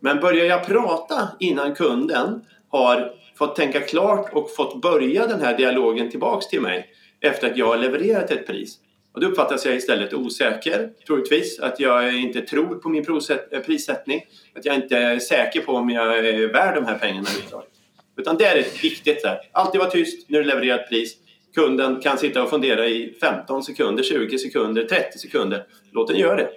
Men 0.00 0.20
börjar 0.20 0.44
jag 0.44 0.66
prata 0.66 1.28
innan 1.40 1.74
kunden 1.74 2.44
har 2.68 3.12
fått 3.38 3.56
tänka 3.56 3.80
klart 3.80 4.32
och 4.32 4.50
fått 4.50 4.80
börja 4.82 5.26
den 5.26 5.40
här 5.40 5.56
dialogen 5.56 6.10
tillbaks 6.10 6.48
till 6.48 6.60
mig 6.60 6.86
efter 7.20 7.50
att 7.50 7.56
jag 7.56 7.66
har 7.66 7.76
levererat 7.76 8.30
ett 8.30 8.46
pris 8.46 8.78
och 9.16 9.22
då 9.22 9.28
uppfattas 9.28 9.66
jag 9.66 9.76
istället 9.76 10.14
osäker, 10.14 10.90
troligtvis. 11.06 11.60
Att 11.60 11.80
jag 11.80 12.18
inte 12.18 12.40
tror 12.40 12.74
på 12.74 12.88
min 12.88 13.06
eh, 13.50 13.60
prissättning. 13.60 14.24
Att 14.58 14.64
jag 14.64 14.74
inte 14.74 14.96
är 14.96 15.18
säker 15.18 15.60
på 15.60 15.72
om 15.72 15.90
jag 15.90 16.18
är 16.18 16.52
värd 16.52 16.74
de 16.74 16.84
här 16.84 16.98
pengarna 16.98 17.26
överhuvudtaget. 17.28 17.70
Utan 18.16 18.36
det 18.36 18.44
är 18.44 18.82
viktigt. 18.82 19.24
Här. 19.24 19.38
Alltid 19.52 19.78
vara 19.78 19.90
tyst 19.90 20.30
när 20.30 20.38
du 20.38 20.44
levererar 20.44 20.78
ett 20.78 20.88
pris. 20.88 21.14
Kunden 21.54 22.00
kan 22.00 22.18
sitta 22.18 22.42
och 22.42 22.50
fundera 22.50 22.86
i 22.86 23.14
15 23.20 23.62
sekunder, 23.62 24.02
20 24.02 24.38
sekunder, 24.38 24.84
30 24.84 25.18
sekunder. 25.18 25.64
Låt 25.92 26.08
den 26.08 26.18
göra 26.18 26.36
det. 26.36 26.48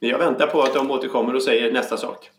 Men 0.00 0.10
jag 0.10 0.18
väntar 0.18 0.46
på 0.46 0.62
att 0.62 0.74
de 0.74 0.90
återkommer 0.90 1.34
och 1.34 1.42
säger 1.42 1.72
nästa 1.72 1.96
sak. 1.96 2.30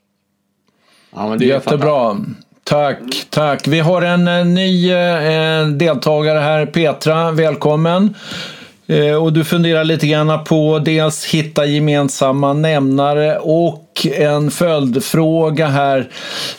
Ja, 1.11 1.37
Jättebra. 1.37 2.17
Tack, 2.63 2.99
tack. 3.29 3.67
Vi 3.67 3.79
har 3.79 4.01
en, 4.01 4.27
en 4.27 4.39
eh, 4.39 4.45
ny 4.45 4.91
eh, 4.91 5.67
deltagare 5.67 6.39
här, 6.39 6.65
Petra. 6.65 7.31
Välkommen. 7.31 8.13
Eh, 8.91 9.23
och 9.23 9.33
du 9.33 9.43
funderar 9.43 9.83
lite 9.83 10.07
grann 10.07 10.43
på 10.43 10.79
dels 10.79 11.25
hitta 11.25 11.65
gemensamma 11.65 12.53
nämnare 12.53 13.39
och 13.39 14.05
en 14.05 14.51
följdfråga 14.51 15.67
här. 15.67 16.09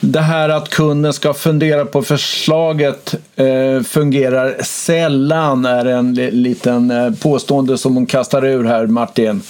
Det 0.01 0.21
här 0.21 0.49
att 0.49 0.69
kunden 0.69 1.13
ska 1.13 1.35
fundera 1.35 1.85
på 1.85 2.03
förslaget 2.03 3.15
eh, 3.37 3.83
fungerar 3.83 4.63
sällan 4.63 5.65
är 5.65 5.85
en 5.85 6.15
liten 6.15 6.91
eh, 6.91 7.15
påstående 7.23 7.79
som 7.79 7.95
hon 7.95 8.07
kastar 8.07 8.45
ur 8.45 8.65
här 8.65 8.87
Martin. 8.87 9.43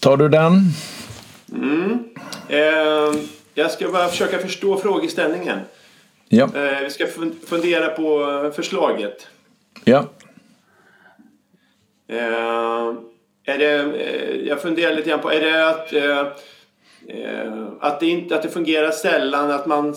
Tar 0.00 0.16
du 0.16 0.28
den? 0.28 0.70
Mm. 1.52 1.98
Eh, 2.48 3.20
jag 3.54 3.70
ska 3.70 3.88
bara 3.88 4.08
försöka 4.08 4.38
förstå 4.38 4.76
frågeställningen. 4.76 5.58
Ja. 6.28 6.44
Eh, 6.44 6.80
vi 6.84 6.90
ska 6.90 7.06
fundera 7.46 7.88
på 7.88 8.52
förslaget. 8.56 9.26
Ja. 9.84 10.04
Eh, 12.14 12.94
är 13.46 13.58
det, 13.58 13.74
eh, 13.74 14.48
jag 14.48 14.62
funderar 14.62 14.94
lite 14.94 15.08
grann 15.08 15.20
på, 15.20 15.32
är 15.32 15.40
det 15.40 15.68
att, 15.68 15.92
eh, 15.92 16.18
eh 17.08 17.52
att, 17.80 18.00
det 18.00 18.06
inte, 18.06 18.36
att 18.36 18.42
det 18.42 18.48
fungerar 18.48 18.90
sällan, 18.90 19.50
att 19.50 19.66
man 19.66 19.94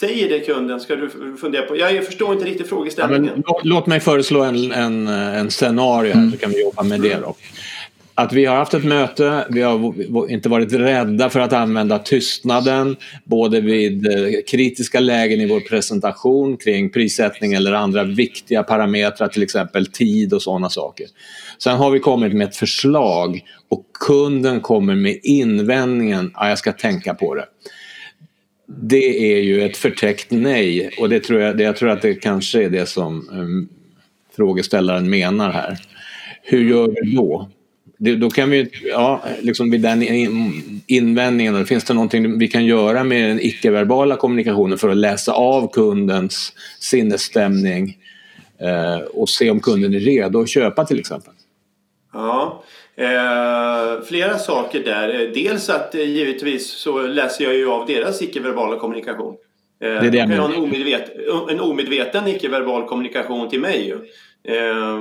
säger 0.00 0.28
det 0.28 0.40
kunden? 0.40 0.80
Ska 0.80 0.96
du 0.96 1.36
fundera 1.40 1.62
på? 1.62 1.76
Jag 1.76 2.06
förstår 2.06 2.32
inte 2.32 2.44
riktigt 2.44 2.68
frågeställningen. 2.68 3.42
Ja, 3.46 3.60
låt 3.64 3.86
mig 3.86 4.00
föreslå 4.00 4.42
en, 4.42 4.72
en, 4.72 5.08
en 5.08 5.50
scenario 5.50 6.14
här 6.14 6.30
så 6.30 6.38
kan 6.38 6.50
vi 6.50 6.62
jobba 6.62 6.82
med 6.82 7.00
det. 7.00 7.16
Då 7.22 7.34
att 8.20 8.32
vi 8.32 8.44
har 8.44 8.56
haft 8.56 8.74
ett 8.74 8.84
möte, 8.84 9.46
vi 9.50 9.62
har 9.62 10.30
inte 10.30 10.48
varit 10.48 10.72
rädda 10.72 11.30
för 11.30 11.40
att 11.40 11.52
använda 11.52 11.98
tystnaden 11.98 12.96
både 13.24 13.60
vid 13.60 14.06
eh, 14.06 14.14
kritiska 14.46 15.00
lägen 15.00 15.40
i 15.40 15.46
vår 15.46 15.60
presentation 15.60 16.56
kring 16.56 16.90
prissättning 16.90 17.52
eller 17.52 17.72
andra 17.72 18.04
viktiga 18.04 18.62
parametrar, 18.62 19.28
till 19.28 19.42
exempel 19.42 19.86
tid 19.86 20.32
och 20.32 20.42
sådana 20.42 20.70
saker. 20.70 21.06
Sen 21.58 21.76
har 21.76 21.90
vi 21.90 21.98
kommit 21.98 22.32
med 22.32 22.48
ett 22.48 22.56
förslag 22.56 23.40
och 23.68 23.86
kunden 24.06 24.60
kommer 24.60 24.94
med 24.94 25.20
invändningen 25.22 26.30
att 26.34 26.48
jag 26.48 26.58
ska 26.58 26.72
tänka 26.72 27.14
på 27.14 27.34
det. 27.34 27.44
Det 28.66 29.34
är 29.34 29.42
ju 29.42 29.62
ett 29.62 29.76
förtäckt 29.76 30.30
nej 30.30 30.90
och 30.98 31.08
det 31.08 31.20
tror 31.20 31.40
jag, 31.40 31.60
jag 31.60 31.76
tror 31.76 31.88
att 31.88 32.02
det 32.02 32.14
kanske 32.14 32.64
är 32.64 32.70
det 32.70 32.86
som 32.86 33.28
um, 33.32 33.68
frågeställaren 34.36 35.10
menar 35.10 35.52
här. 35.52 35.78
Hur 36.42 36.64
gör 36.64 36.88
vi 36.88 37.14
då? 37.14 37.50
Det, 38.02 38.16
då 38.16 38.30
kan 38.30 38.50
vi, 38.50 38.70
ja, 38.82 39.22
liksom 39.40 39.70
vid 39.70 39.80
den 39.80 40.02
invändningen, 40.86 41.66
finns 41.66 41.84
det 41.84 41.94
någonting 41.94 42.38
vi 42.38 42.48
kan 42.48 42.64
göra 42.64 43.04
med 43.04 43.30
den 43.30 43.40
icke-verbala 43.40 44.16
kommunikationen 44.16 44.78
för 44.78 44.88
att 44.88 44.96
läsa 44.96 45.32
av 45.32 45.72
kundens 45.72 46.52
sinnesstämning 46.78 47.98
eh, 48.60 48.98
och 49.14 49.28
se 49.28 49.50
om 49.50 49.60
kunden 49.60 49.94
är 49.94 50.00
redo 50.00 50.40
att 50.40 50.48
köpa 50.48 50.84
till 50.84 50.98
exempel? 50.98 51.32
Ja, 52.12 52.62
eh, 52.96 54.02
flera 54.04 54.38
saker 54.38 54.84
där. 54.84 55.30
Dels 55.34 55.70
att 55.70 55.94
eh, 55.94 56.00
givetvis 56.00 56.70
så 56.70 57.02
läser 57.02 57.44
jag 57.44 57.54
ju 57.54 57.70
av 57.70 57.86
deras 57.86 58.22
icke-verbala 58.22 58.76
kommunikation. 58.76 59.36
Eh, 59.84 59.88
det 59.88 60.06
är 60.06 60.10
det 60.10 60.18
jag 60.18 60.54
en, 60.54 60.62
omedveten, 60.62 61.14
en 61.50 61.60
omedveten 61.60 62.28
icke-verbal 62.28 62.88
kommunikation 62.88 63.48
till 63.48 63.60
mig. 63.60 63.94
Eh, 64.44 65.00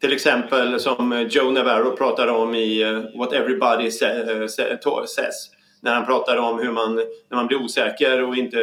till 0.00 0.12
exempel 0.12 0.80
som 0.80 1.12
eh, 1.12 1.20
Joe 1.20 1.50
Navarro 1.50 1.96
pratar 1.96 2.28
om 2.28 2.54
i 2.54 2.82
eh, 2.82 3.18
What 3.18 3.32
Everybody 3.32 3.84
eh, 3.84 5.06
Says. 5.06 5.50
När 5.82 5.94
han 5.94 6.06
pratar 6.06 6.36
om 6.36 6.58
hur 6.58 6.72
man, 6.72 6.94
när 6.94 7.36
man 7.36 7.46
blir 7.46 7.62
osäker 7.62 8.22
och 8.22 8.36
inte 8.36 8.56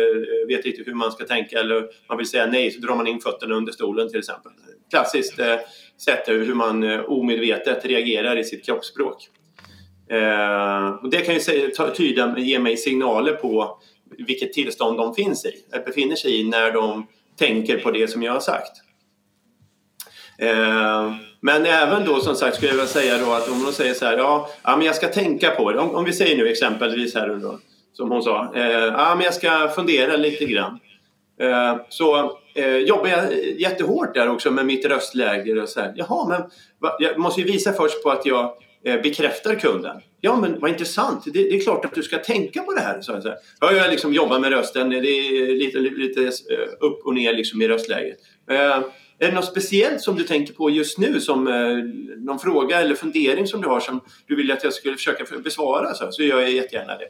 vet 0.47 0.65
riktigt 0.65 0.87
hur 0.87 0.93
man 0.93 1.11
ska 1.11 1.25
tänka 1.25 1.59
eller 1.59 1.87
man 2.09 2.17
vill 2.17 2.29
säga 2.29 2.45
nej 2.45 2.71
så 2.71 2.81
drar 2.81 2.95
man 2.95 3.07
in 3.07 3.19
fötterna 3.19 3.55
under 3.55 3.71
stolen 3.71 4.09
till 4.09 4.19
exempel. 4.19 4.51
Klassiskt 4.89 5.39
sätt 6.05 6.23
hur 6.27 6.53
man 6.53 6.83
omedvetet 7.05 7.85
reagerar 7.85 8.37
i 8.37 8.43
sitt 8.43 8.65
kroppsspråk. 8.65 9.29
och 11.01 11.09
det 11.09 11.21
kan 11.21 11.33
ju 11.35 11.69
tyda, 11.95 12.35
ge 12.37 12.59
mig 12.59 12.77
signaler 12.77 13.33
på 13.33 13.79
vilket 14.17 14.53
tillstånd 14.53 14.97
de 14.97 15.15
finns 15.15 15.45
i, 15.45 15.51
befinner 15.85 16.15
sig 16.15 16.39
i 16.41 16.43
när 16.43 16.71
de 16.71 17.07
tänker 17.39 17.77
på 17.77 17.91
det 17.91 18.07
som 18.07 18.23
jag 18.23 18.33
har 18.33 18.39
sagt. 18.39 18.81
Eh, 20.37 21.15
men 21.39 21.65
även 21.65 22.05
då 22.05 22.19
som 22.19 22.35
sagt 22.35 22.55
skulle 22.55 22.71
jag 22.71 22.75
vilja 22.75 22.89
säga 22.89 23.17
då 23.17 23.33
att 23.33 23.49
om 23.49 23.63
hon 23.63 23.73
säger 23.73 23.93
så 23.93 24.05
här, 24.05 24.17
ja, 24.17 24.49
ja 24.63 24.77
men 24.77 24.85
jag 24.85 24.95
ska 24.95 25.07
tänka 25.07 25.51
på 25.51 25.71
det. 25.71 25.79
Om, 25.79 25.95
om 25.95 26.05
vi 26.05 26.13
säger 26.13 26.37
nu 26.37 26.47
exempelvis 26.47 27.15
här 27.15 27.27
då, 27.27 27.59
som 27.93 28.11
hon 28.11 28.23
sa, 28.23 28.51
eh, 28.55 28.63
ja 28.71 29.15
men 29.15 29.25
jag 29.25 29.33
ska 29.33 29.67
fundera 29.67 30.15
lite 30.15 30.45
grann. 30.45 30.79
Eh, 31.41 31.75
så 31.89 32.37
eh, 32.55 32.77
jobbar 32.77 33.07
jag 33.07 33.33
jättehårt 33.59 34.13
där 34.13 34.29
också 34.29 34.51
med 34.51 34.65
mitt 34.65 34.85
röstläge 34.85 35.61
och 35.61 35.69
så 35.69 35.79
här, 35.79 35.93
jaha 35.95 36.27
men 36.27 36.41
va, 36.79 36.97
jag 36.99 37.17
måste 37.17 37.41
ju 37.41 37.47
visa 37.47 37.73
först 37.73 38.03
på 38.03 38.09
att 38.09 38.25
jag 38.25 38.53
Eh, 38.87 39.01
bekräftar 39.01 39.55
kunden. 39.55 40.01
Ja 40.21 40.39
men 40.41 40.59
vad 40.59 40.69
intressant, 40.69 41.23
det, 41.25 41.31
det, 41.31 41.55
är 41.55 41.59
klart 41.59 41.85
att 41.85 41.95
du 41.95 42.03
ska 42.03 42.17
tänka 42.17 42.63
på 42.63 42.73
det 42.73 42.79
här. 42.79 43.01
Så. 43.01 43.35
Jag 43.59 43.81
har 43.81 43.91
liksom 43.91 44.13
jobbat 44.13 44.41
med 44.41 44.51
rösten, 44.51 44.89
det 44.89 44.97
är 44.97 45.55
lite, 45.55 45.79
lite 45.79 46.21
eh, 46.21 46.85
upp 46.87 47.05
och 47.05 47.13
ner 47.13 47.33
liksom 47.33 47.61
i 47.61 47.67
röstläget. 47.67 48.17
Eh, 48.49 48.57
är 49.19 49.27
det 49.27 49.31
något 49.31 49.45
speciellt 49.45 50.01
som 50.01 50.15
du 50.15 50.23
tänker 50.23 50.53
på 50.53 50.69
just 50.69 50.97
nu? 50.97 51.19
Som 51.19 51.47
eh, 51.47 51.53
någon 52.17 52.39
fråga 52.39 52.81
eller 52.81 52.95
fundering 52.95 53.47
som 53.47 53.61
du 53.61 53.67
har 53.67 53.79
som 53.79 54.01
du 54.27 54.35
vill 54.35 54.51
att 54.51 54.63
jag 54.63 54.73
skulle 54.73 54.95
försöka 54.95 55.25
besvara? 55.43 55.93
Så, 55.93 56.11
så 56.11 56.23
gör 56.23 56.41
jag 56.41 56.51
jättegärna 56.51 56.97
det. 56.97 57.07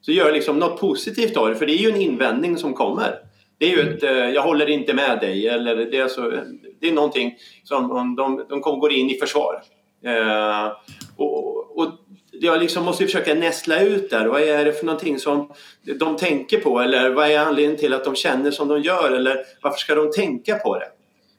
Så 0.00 0.12
gör 0.12 0.32
liksom 0.32 0.58
något 0.58 0.80
positivt 0.80 1.36
av 1.36 1.48
det, 1.48 1.54
för 1.54 1.66
det 1.66 1.72
är 1.72 1.82
ju 1.82 1.90
en 1.90 2.00
invändning 2.00 2.56
som 2.56 2.74
kommer. 2.74 3.14
Det 3.58 3.72
är 3.72 3.76
ju 3.76 3.80
ett 3.80 4.02
eh, 4.02 4.10
“jag 4.10 4.42
håller 4.42 4.70
inte 4.70 4.94
med 4.94 5.20
dig” 5.20 5.48
eller 5.48 5.76
det 5.76 5.98
är, 5.98 6.08
så, 6.08 6.32
det 6.80 6.88
är 6.88 6.92
någonting 6.92 7.34
som 7.64 8.14
de, 8.16 8.44
de 8.48 8.60
går 8.60 8.92
in 8.92 9.10
i 9.10 9.14
försvar. 9.14 9.62
Eh, 10.04 10.72
och, 11.16 11.78
och 11.78 11.92
jag 12.32 12.60
liksom 12.60 12.84
måste 12.84 13.04
försöka 13.04 13.34
nästla 13.34 13.80
ut 13.80 14.10
där. 14.10 14.26
Vad 14.26 14.42
är 14.42 14.64
det 14.64 14.72
för 14.72 14.86
någonting 14.86 15.18
som 15.18 15.52
de 15.98 16.16
tänker 16.16 16.60
på? 16.60 16.80
Eller 16.80 17.10
vad 17.10 17.30
är 17.30 17.38
anledningen 17.38 17.80
till 17.80 17.94
att 17.94 18.04
de 18.04 18.14
känner 18.14 18.50
som 18.50 18.68
de 18.68 18.82
gör? 18.82 19.10
Eller 19.10 19.44
varför 19.62 19.78
ska 19.78 19.94
de 19.94 20.12
tänka 20.12 20.58
på 20.58 20.78
det? 20.78 20.88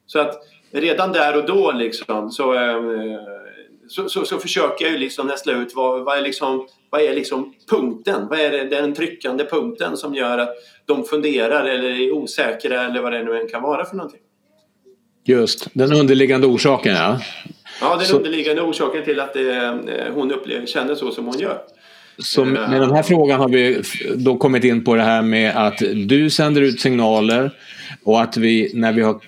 Så 0.06 0.20
att 0.20 0.36
redan 0.72 1.12
där 1.12 1.38
och 1.38 1.46
då 1.46 1.72
liksom 1.72 2.32
så, 2.32 2.54
eh, 2.54 2.82
så, 3.88 4.10
så, 4.10 4.26
så 4.26 4.38
försöker 4.38 4.86
jag 4.86 4.92
ju 4.92 4.98
liksom 4.98 5.28
nästla 5.28 5.54
ut 5.54 5.76
vad, 5.76 6.04
vad 6.04 6.18
är 6.18 6.22
liksom 6.22 6.68
vad 6.90 7.02
är 7.02 7.14
liksom 7.14 7.54
punkten? 7.70 8.28
Vad 8.30 8.40
är 8.40 8.52
det, 8.52 8.64
den 8.64 8.94
tryckande 8.94 9.46
punkten 9.46 9.98
som 9.98 10.16
gör 10.16 10.38
att 10.38 10.56
de 10.86 11.04
funderar 11.04 11.66
eller 11.66 11.90
är 11.90 12.12
osäkra 12.12 12.82
eller 12.82 13.02
vad 13.02 13.14
det 13.14 13.24
nu 13.24 13.38
än 13.38 13.50
kan 13.50 13.62
vara 13.62 13.86
för 13.86 13.96
någonting? 13.96 14.20
Just, 15.24 15.68
den 15.74 15.94
underliggande 15.94 16.48
orsaken 16.48 16.96
ja. 16.96 17.20
Ja, 17.82 17.96
den 17.96 18.06
så... 18.06 18.18
underliggande 18.18 18.62
orsaken 18.62 19.04
till 19.04 19.20
att 19.20 19.34
det, 19.34 19.56
eh, 19.56 20.14
hon 20.14 20.32
upplever, 20.32 20.66
känner 20.66 20.96
så 20.96 21.12
som 21.12 21.26
hon 21.26 21.40
gör. 21.40 21.58
Så 22.18 22.46
med 22.46 22.82
den 22.82 22.92
här 22.92 23.04
frågan 23.04 23.40
har 23.40 23.50
vi 23.50 23.82
då 24.16 24.38
kommit 24.38 24.64
in 24.64 24.84
på 24.84 24.96
det 24.96 25.04
här 25.04 25.22
med 25.22 25.68
att 25.68 25.78
du 25.96 26.30
sänder 26.30 26.62
ut 26.62 26.82
signaler 26.82 27.52
och 28.04 28.22
att 28.22 28.38
vi 28.38 28.72
när 28.74 28.94
vi 28.94 29.02
har 29.02 29.20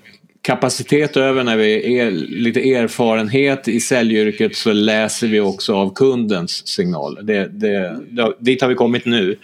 kapacitet 0.41 1.17
över, 1.17 1.43
när 1.43 1.57
vi 1.57 1.99
är 1.99 2.11
lite 2.11 2.73
erfarenhet 2.73 3.67
i 3.67 3.79
säljyrket 3.79 4.55
så 4.55 4.73
läser 4.73 5.27
vi 5.27 5.39
också 5.39 5.75
av 5.75 5.93
kundens 5.93 6.67
signaler. 6.67 7.21
Det, 7.21 7.47
det, 7.47 8.01
dit 8.39 8.61
har 8.61 8.69
vi 8.69 8.75
kommit 8.75 9.05
nu. 9.05 9.37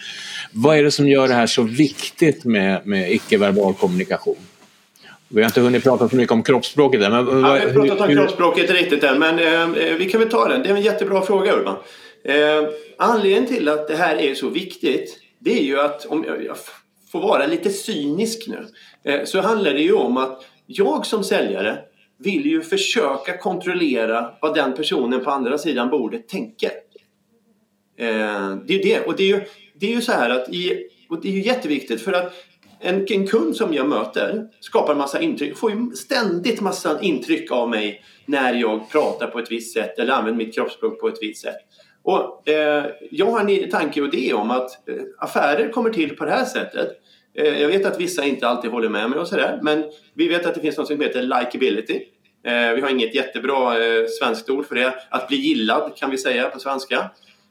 Vad 0.51 0.77
är 0.77 0.83
det 0.83 0.91
som 0.91 1.07
gör 1.07 1.27
det 1.27 1.33
här 1.33 1.47
så 1.47 1.63
viktigt 1.63 2.43
med, 2.45 2.87
med 2.87 3.11
icke-verbal 3.11 3.73
kommunikation? 3.73 4.35
Vi 5.31 5.41
har 5.41 5.49
inte 5.49 5.61
hunnit 5.61 5.83
prata 5.83 6.09
så 6.09 6.15
mycket 6.15 6.31
om 6.31 6.43
kroppsspråket 6.43 7.01
än. 7.01 7.11
Men, 7.11 7.27
ja, 7.27 7.33
vi 7.33 7.41
har 7.43 7.59
inte 7.59 7.73
pratat 7.73 8.09
om 8.09 8.15
kroppsspråket 8.15 8.71
riktigt 8.71 9.03
än, 9.03 9.19
men 9.19 9.39
eh, 9.39 9.95
vi 9.95 10.09
kan 10.09 10.19
väl 10.21 10.29
ta 10.29 10.47
den. 10.47 10.63
Det 10.63 10.69
är 10.69 10.75
en 10.75 10.81
jättebra 10.81 11.21
fråga 11.21 11.53
Urban. 11.53 11.75
Eh, 12.23 12.69
anledningen 12.97 13.45
till 13.45 13.69
att 13.69 13.87
det 13.87 13.95
här 13.95 14.15
är 14.15 14.35
så 14.35 14.49
viktigt, 14.49 15.19
det 15.39 15.59
är 15.59 15.63
ju 15.63 15.79
att, 15.79 16.05
om 16.05 16.25
jag 16.45 16.57
får 17.11 17.21
vara 17.21 17.45
lite 17.45 17.69
cynisk 17.69 18.47
nu, 18.47 18.67
eh, 19.03 19.25
så 19.25 19.41
handlar 19.41 19.73
det 19.73 19.81
ju 19.81 19.93
om 19.93 20.17
att 20.17 20.45
jag 20.65 21.05
som 21.05 21.23
säljare 21.23 21.77
vill 22.17 22.45
ju 22.45 22.61
försöka 22.61 23.37
kontrollera 23.37 24.31
vad 24.41 24.55
den 24.55 24.73
personen 24.73 25.23
på 25.23 25.31
andra 25.31 25.57
sidan 25.57 25.89
bordet 25.89 26.27
tänker. 26.27 26.71
Eh, 27.97 28.55
det 28.65 28.73
är 28.73 28.77
ju 28.77 28.79
det. 28.79 28.99
Och 28.99 29.15
det 29.15 29.23
är 29.23 29.27
ju, 29.27 29.41
det 29.79 29.85
är 29.85 29.95
ju 29.95 30.01
så 30.01 30.11
här 30.11 30.29
att 30.29 30.49
i, 30.49 30.87
och 31.09 31.21
det 31.21 31.27
är 31.27 31.33
ju 31.33 31.41
jätteviktigt 31.41 32.01
för 32.01 32.13
att 32.13 32.33
en, 32.79 33.05
en 33.09 33.27
kund 33.27 33.55
som 33.55 33.73
jag 33.73 33.87
möter 33.87 34.47
skapar 34.59 34.95
massa 34.95 35.21
intryck, 35.21 35.57
får 35.57 35.71
ju 35.71 35.91
ständigt 35.91 36.61
massa 36.61 37.01
intryck 37.01 37.51
av 37.51 37.69
mig 37.69 38.03
när 38.25 38.53
jag 38.53 38.91
pratar 38.91 39.27
på 39.27 39.39
ett 39.39 39.51
visst 39.51 39.73
sätt 39.73 39.99
eller 39.99 40.13
använder 40.13 40.45
mitt 40.45 40.55
kroppsspråk 40.55 40.99
på 40.99 41.07
ett 41.07 41.17
visst 41.21 41.41
sätt. 41.41 41.57
Och, 42.03 42.49
eh, 42.49 42.85
jag 43.11 43.25
har 43.25 43.49
en 43.49 43.69
tanke 43.69 44.01
och 44.01 44.13
idé 44.13 44.33
om 44.33 44.51
att 44.51 44.89
eh, 44.89 44.95
affärer 45.17 45.69
kommer 45.69 45.89
till 45.89 46.15
på 46.15 46.25
det 46.25 46.31
här 46.31 46.45
sättet 46.45 46.99
Eh, 47.39 47.61
jag 47.61 47.67
vet 47.67 47.85
att 47.85 47.99
vissa 47.99 48.25
inte 48.25 48.47
alltid 48.47 48.71
håller 48.71 48.89
med 48.89 49.09
mig 49.09 49.19
och 49.19 49.27
sådär, 49.27 49.59
men 49.61 49.83
vi 50.13 50.27
vet 50.27 50.45
att 50.45 50.55
det 50.55 50.61
finns 50.61 50.77
något 50.77 50.87
som 50.87 51.01
heter 51.01 51.21
likability. 51.21 52.01
Eh, 52.43 52.73
vi 52.75 52.81
har 52.81 52.89
inget 52.89 53.15
jättebra 53.15 53.85
eh, 53.85 54.05
svenskt 54.19 54.49
ord 54.49 54.65
för 54.65 54.75
det. 54.75 54.93
Att 55.09 55.27
bli 55.27 55.37
gillad 55.37 55.91
kan 55.95 56.11
vi 56.11 56.17
säga 56.17 56.49
på 56.49 56.59
svenska. 56.59 57.09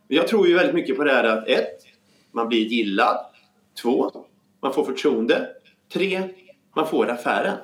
Jag 0.09 0.29
tror 0.29 0.49
ju 0.49 0.55
väldigt 0.55 0.75
mycket 0.75 0.97
på 0.97 1.05
det 1.05 1.13
här 1.13 1.25
att 1.25 1.49
ett, 1.49 1.79
man 2.33 2.49
blir 2.49 2.67
gillad. 2.67 3.17
Två, 3.83 4.11
man 4.63 4.73
får 4.75 4.85
förtroende. 4.85 5.49
Tre, 5.93 6.23
man 6.77 6.89
får 6.89 7.09
affären. 7.09 7.57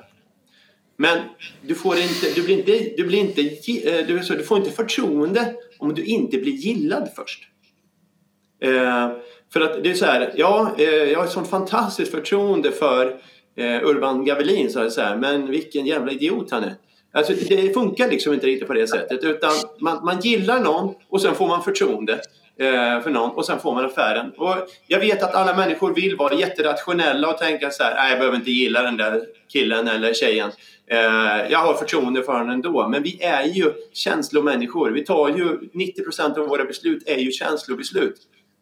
Men 0.97 1.17
du 1.61 1.75
får 1.75 1.95
inte, 1.97 2.33
du 2.35 2.43
blir 2.43 2.57
inte, 2.57 2.93
du 2.97 3.07
blir 3.07 3.19
inte, 3.19 3.41
eh, 3.41 4.07
du, 4.07 4.19
du 4.19 4.43
får 4.43 4.57
inte 4.57 4.71
förtroende 4.71 5.53
om 5.79 5.93
du 5.93 6.05
inte 6.05 6.37
blir 6.37 6.53
gillad 6.53 7.09
först. 7.15 7.43
Eh, 8.61 9.11
för 9.53 9.61
att 9.61 9.83
det 9.83 9.89
är 9.89 9.93
så 9.93 10.05
här, 10.05 10.33
ja, 10.35 10.75
eh, 10.77 10.85
jag 10.85 11.19
har 11.19 11.25
ett 11.25 11.31
sånt 11.31 11.49
fantastiskt 11.49 12.11
förtroende 12.11 12.71
för 12.71 13.19
eh, 13.57 13.83
Urban 13.83 14.25
Gavelin, 14.25 14.69
så, 14.69 14.89
så 14.89 15.01
här, 15.01 15.17
men 15.17 15.51
vilken 15.51 15.85
jävla 15.85 16.11
idiot 16.11 16.51
han 16.51 16.63
är. 16.63 16.75
Alltså, 17.13 17.33
det 17.49 17.73
funkar 17.73 18.09
liksom 18.09 18.33
inte 18.33 18.47
riktigt 18.47 18.67
på 18.67 18.73
det 18.73 18.87
sättet 18.87 19.23
utan 19.23 19.51
man, 19.79 20.05
man 20.05 20.19
gillar 20.19 20.59
någon 20.59 20.95
och 21.09 21.21
sen 21.21 21.35
får 21.35 21.47
man 21.47 21.63
förtroende 21.63 22.21
för 23.03 23.09
någon 23.09 23.31
och 23.31 23.45
sen 23.45 23.59
får 23.59 23.73
man 23.73 23.85
affären. 23.85 24.31
Och 24.37 24.55
jag 24.87 24.99
vet 24.99 25.23
att 25.23 25.35
alla 25.35 25.55
människor 25.55 25.93
vill 25.93 26.15
vara 26.15 26.33
jätterationella 26.33 27.29
och 27.29 27.37
tänka 27.37 27.71
så 27.71 27.83
här, 27.83 27.95
nej 27.95 28.09
jag 28.09 28.19
behöver 28.19 28.37
inte 28.37 28.51
gilla 28.51 28.81
den 28.81 28.97
där 28.97 29.21
killen 29.47 29.87
eller 29.87 30.13
tjejen. 30.13 30.51
Eh, 30.87 31.51
jag 31.51 31.59
har 31.59 31.73
förtroende 31.73 32.23
för 32.23 32.33
honom 32.33 32.49
ändå. 32.49 32.87
Men 32.87 33.03
vi 33.03 33.23
är 33.23 33.43
ju 33.43 33.73
känslomänniskor. 33.93 34.91
Vi 34.91 35.05
tar 35.05 35.29
ju 35.29 35.59
90% 35.73 36.39
av 36.39 36.47
våra 36.47 36.65
beslut 36.65 37.03
är 37.05 37.17
ju 37.17 37.31
känslobeslut. 37.31 38.17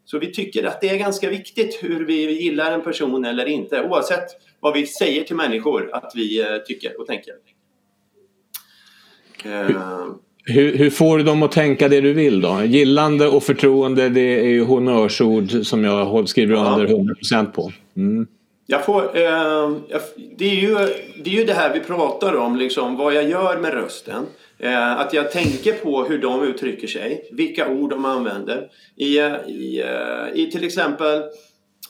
Så 0.06 0.20
vi 0.20 0.34
tycker 0.34 0.64
att 0.64 0.82
det 0.82 0.90
är 0.90 0.98
ganska 0.98 1.30
viktigt 1.30 1.80
hur 1.82 2.06
vi 2.06 2.42
gillar 2.42 2.72
en 2.72 2.82
person 2.82 3.26
eller 3.26 3.46
inte 3.46 3.84
oavsett 3.84 4.28
vad 4.60 4.74
vi 4.74 4.88
säger 4.88 5.24
till 5.24 5.36
människor 5.36 5.90
att 5.94 6.12
vi 6.16 6.42
eh, 6.42 6.58
tycker 6.58 7.02
och 7.02 7.08
tänker. 7.08 7.34
Hur, 9.44 9.80
hur, 10.46 10.78
hur, 10.78 10.90
får 10.90 11.18
du 11.18 11.24
dem 11.24 11.44
att 11.44 11.52
tänka 11.52 11.90
det 11.90 12.02
du 12.02 12.14
vill 12.14 12.42
då? 12.42 12.62
Gillande 12.66 13.28
och 13.28 13.44
förtroende 13.44 14.10
det 14.10 14.40
är 14.40 14.50
ju 14.50 14.64
honnörsord 14.64 15.66
som 15.66 15.84
jag 15.84 16.30
skriver 16.30 16.56
ja. 16.56 16.78
under 16.80 16.88
100% 16.88 17.52
på. 17.52 17.72
Mm. 17.98 18.28
Jag 18.66 18.86
får, 18.86 19.04
eh, 19.04 19.72
det, 20.38 20.46
är 20.46 20.56
ju, 20.56 20.76
det 21.24 21.30
är 21.30 21.40
ju 21.40 21.46
det 21.46 21.54
här 21.54 21.74
vi 21.74 21.80
pratar 21.80 22.36
om, 22.36 22.56
liksom, 22.56 22.98
vad 22.98 23.14
jag 23.14 23.30
gör 23.30 23.58
med 23.58 23.74
rösten. 23.74 24.26
Eh, 24.60 25.00
att 25.00 25.14
jag 25.14 25.32
tänker 25.32 25.74
på 25.74 26.04
hur 26.04 26.18
de 26.18 26.44
uttrycker 26.44 26.88
sig, 26.88 27.30
vilka 27.32 27.70
ord 27.70 27.90
de 27.90 28.06
använder. 28.06 28.68
I, 28.96 29.20
eh, 29.20 29.34
i, 29.48 29.82
eh, 29.82 30.42
i 30.42 30.52
till 30.52 30.64
exempel 30.64 31.24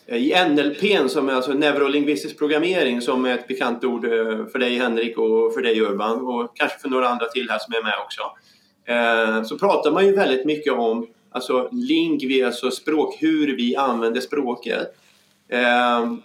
Eh, 0.06 0.18
i 0.18 0.46
NLP, 0.50 1.10
som 1.10 1.30
är 1.30 1.34
alltså 1.34 1.54
neurolingvistisk 1.54 2.38
programmering, 2.38 3.02
som 3.02 3.26
är 3.26 3.34
ett 3.34 3.48
bekant 3.48 3.84
ord 3.84 4.06
eh, 4.06 4.46
för 4.52 4.60
dig 4.60 4.78
Henrik 4.78 5.18
och 5.18 5.54
för 5.54 5.62
dig 5.62 5.82
Urban 5.82 6.22
och 6.22 6.52
kanske 6.58 6.80
för 6.80 6.89
några 6.89 7.10
andra 7.10 7.26
till 7.26 7.50
här 7.50 7.60
som 7.60 7.74
är 7.74 7.84
med 7.84 7.94
också. 8.06 8.22
Eh, 8.86 9.44
så 9.44 9.58
pratar 9.58 9.92
man 9.92 10.06
ju 10.06 10.16
väldigt 10.16 10.46
mycket 10.46 10.74
om 10.74 11.08
alltså 11.32 11.70
lingvi, 11.72 12.44
alltså 12.44 12.72
språk, 12.72 13.16
hur 13.20 13.58
vi 13.58 13.76
använder 13.76 14.22
språket. 14.22 14.96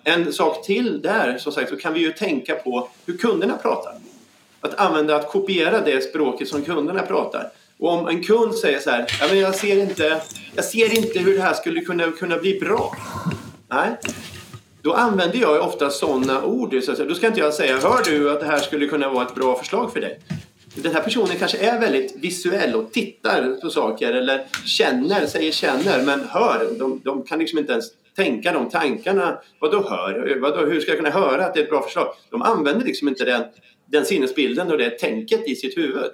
En 0.05 0.33
sak 0.33 0.67
till 0.67 1.03
där, 1.03 1.39
som 1.39 1.53
sagt, 1.53 1.71
så 1.71 1.77
kan 1.77 1.95
vi 1.95 2.01
ju 2.01 2.13
tänka 2.13 2.55
på 2.55 2.89
hur 3.07 3.17
kunderna 3.17 3.57
pratar 3.57 3.93
att 4.61 4.75
använda, 4.75 5.17
att 5.17 5.29
kopiera 5.29 5.81
det 5.81 6.01
språket 6.01 6.49
som 6.49 6.63
kunderna 6.63 7.03
pratar. 7.03 7.51
Och 7.79 7.93
om 7.93 8.09
en 8.09 8.23
kund 8.23 8.55
säger 8.55 8.79
så 8.79 8.91
här, 8.91 9.35
jag, 9.35 9.55
ser 9.55 9.83
inte, 9.83 10.23
jag 10.55 10.65
ser 10.65 10.99
inte 10.99 11.19
hur 11.19 11.37
det 11.37 11.43
här 11.43 11.55
skulle 11.55 11.81
kunna, 11.81 12.11
kunna 12.11 12.39
bli 12.39 12.61
bra. 12.61 12.93
Nej. 13.69 13.97
Då 14.83 14.93
använder 14.93 15.39
jag 15.39 15.67
ofta 15.67 15.91
sådana 15.91 16.45
ord. 16.45 16.83
Så 16.83 17.05
då 17.05 17.15
ska 17.15 17.27
inte 17.27 17.41
jag 17.41 17.55
säga, 17.55 17.79
hör 17.79 18.05
du 18.05 18.31
att 18.31 18.41
det 18.41 18.47
här 18.47 18.59
skulle 18.59 18.87
kunna 18.87 19.09
vara 19.09 19.27
ett 19.27 19.35
bra 19.35 19.59
förslag 19.59 19.93
för 19.93 20.01
dig? 20.01 20.21
Den 20.75 20.95
här 20.95 21.03
personen 21.03 21.37
kanske 21.39 21.59
är 21.59 21.81
väldigt 21.81 22.17
visuell 22.17 22.75
och 22.75 22.93
tittar 22.93 23.61
på 23.61 23.71
saker 23.71 24.13
eller 24.13 24.47
känner, 24.65 25.27
säger 25.27 25.53
känner, 25.53 26.03
men 26.05 26.21
hör. 26.29 26.69
De, 26.79 27.01
de 27.05 27.23
kan 27.23 27.39
liksom 27.39 27.59
inte 27.59 27.73
ens 27.73 27.85
tänka 28.17 28.53
de 28.53 28.71
tankarna. 28.71 29.39
Vadå 29.61 29.89
hör? 29.89 30.39
Vadå, 30.41 30.67
hur 30.67 30.81
ska 30.81 30.91
jag 30.91 30.99
kunna 30.99 31.11
höra 31.11 31.47
att 31.47 31.55
det 31.55 31.61
är 31.61 31.65
ett 31.65 31.71
bra 31.71 31.83
förslag? 31.83 32.15
De 32.31 32.43
använder 32.43 32.87
liksom 32.87 33.09
inte 33.09 33.25
den 33.25 33.45
den 33.91 34.05
sinnesbilden 34.05 34.71
och 34.71 34.79
det 34.79 34.91
tänket 34.91 35.49
i 35.49 35.57
sitt 35.57 35.77
huvud. 35.77 36.11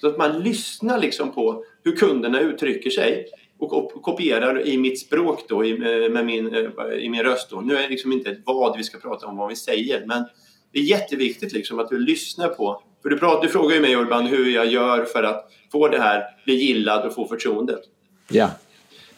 Så 0.00 0.08
att 0.08 0.18
man 0.18 0.40
lyssnar 0.40 0.98
liksom 0.98 1.32
på 1.32 1.64
hur 1.84 1.96
kunderna 1.96 2.40
uttrycker 2.40 2.90
sig 2.90 3.26
och 3.58 4.02
kopierar 4.02 4.66
i 4.66 4.78
mitt 4.78 5.00
språk 5.00 5.44
då, 5.48 5.64
i, 5.64 5.70
eh, 5.70 6.10
med 6.12 6.26
min, 6.26 6.54
eh, 6.54 6.94
i 6.98 7.08
min 7.08 7.22
röst. 7.22 7.50
Då. 7.50 7.60
Nu 7.60 7.76
är 7.76 7.82
det 7.82 7.88
liksom 7.88 8.12
inte 8.12 8.36
vad 8.44 8.76
vi 8.76 8.84
ska 8.84 8.98
prata 8.98 9.26
om, 9.26 9.36
vad 9.36 9.48
vi 9.48 9.56
säger, 9.56 10.06
men 10.06 10.24
det 10.72 10.78
är 10.78 10.82
jätteviktigt 10.82 11.52
liksom 11.52 11.78
att 11.78 11.88
du 11.88 11.98
lyssnar 11.98 12.48
på... 12.48 12.82
För 13.02 13.08
du, 13.08 13.18
pratar, 13.18 13.42
du 13.42 13.48
frågar 13.48 13.74
ju 13.74 13.80
mig 13.80 13.96
Urban 13.96 14.26
hur 14.26 14.50
jag 14.50 14.66
gör 14.66 15.04
för 15.04 15.22
att 15.22 15.50
få 15.72 15.88
det 15.88 15.98
här, 15.98 16.24
bli 16.44 16.54
gillad 16.54 17.06
och 17.06 17.14
få 17.14 17.28
förtroendet. 17.28 17.80
Ja. 18.28 18.50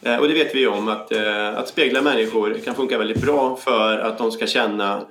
Eh, 0.01 0.17
och 0.17 0.27
det 0.27 0.33
vet 0.33 0.55
vi 0.55 0.59
ju 0.59 0.67
om 0.67 0.87
att, 0.87 1.11
att 1.55 1.67
spegla 1.67 2.01
människor 2.01 2.53
kan 2.65 2.75
funka 2.75 2.97
väldigt 2.97 3.21
bra 3.21 3.55
för 3.55 3.97
att 3.97 4.17
de 4.17 4.31
ska 4.31 4.47
känna 4.47 5.01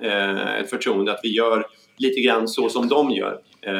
ett 0.59 0.69
förtroende, 0.69 1.11
att 1.11 1.19
vi 1.23 1.35
gör 1.35 1.65
lite 1.97 2.21
grann 2.21 2.47
så 2.47 2.69
som 2.69 2.87
de 2.87 3.11
gör. 3.11 3.39
Eh, 3.61 3.73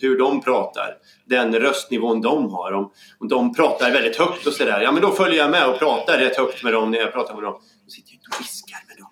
hur 0.00 0.18
de 0.18 0.40
pratar, 0.40 0.96
den 1.24 1.54
röstnivån 1.54 2.20
de 2.20 2.50
har. 2.50 2.72
Om, 2.72 2.92
om 3.18 3.28
de 3.28 3.54
pratar 3.54 3.90
väldigt 3.92 4.16
högt 4.16 4.46
och 4.46 4.52
sådär, 4.52 4.80
ja 4.80 4.92
men 4.92 5.02
då 5.02 5.10
följer 5.10 5.38
jag 5.38 5.50
med 5.50 5.68
och 5.68 5.78
pratar 5.78 6.18
rätt 6.18 6.36
högt 6.36 6.62
med 6.64 6.72
dem 6.72 6.90
när 6.90 6.98
jag 6.98 7.12
pratar 7.12 7.34
med 7.34 7.42
dem. 7.42 7.60
Då 7.84 7.90
sitter 7.90 8.10
jag 8.10 8.16
inte 8.16 8.28
och 8.36 8.40
viskar 8.40 8.78
med 8.88 8.96
dem. 8.96 9.08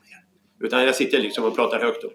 Utan 0.61 0.85
jag 0.85 0.95
sitter 0.95 1.19
liksom 1.19 1.45
och 1.45 1.57
pratar 1.57 1.81
högt. 1.81 2.03
Då. 2.03 2.11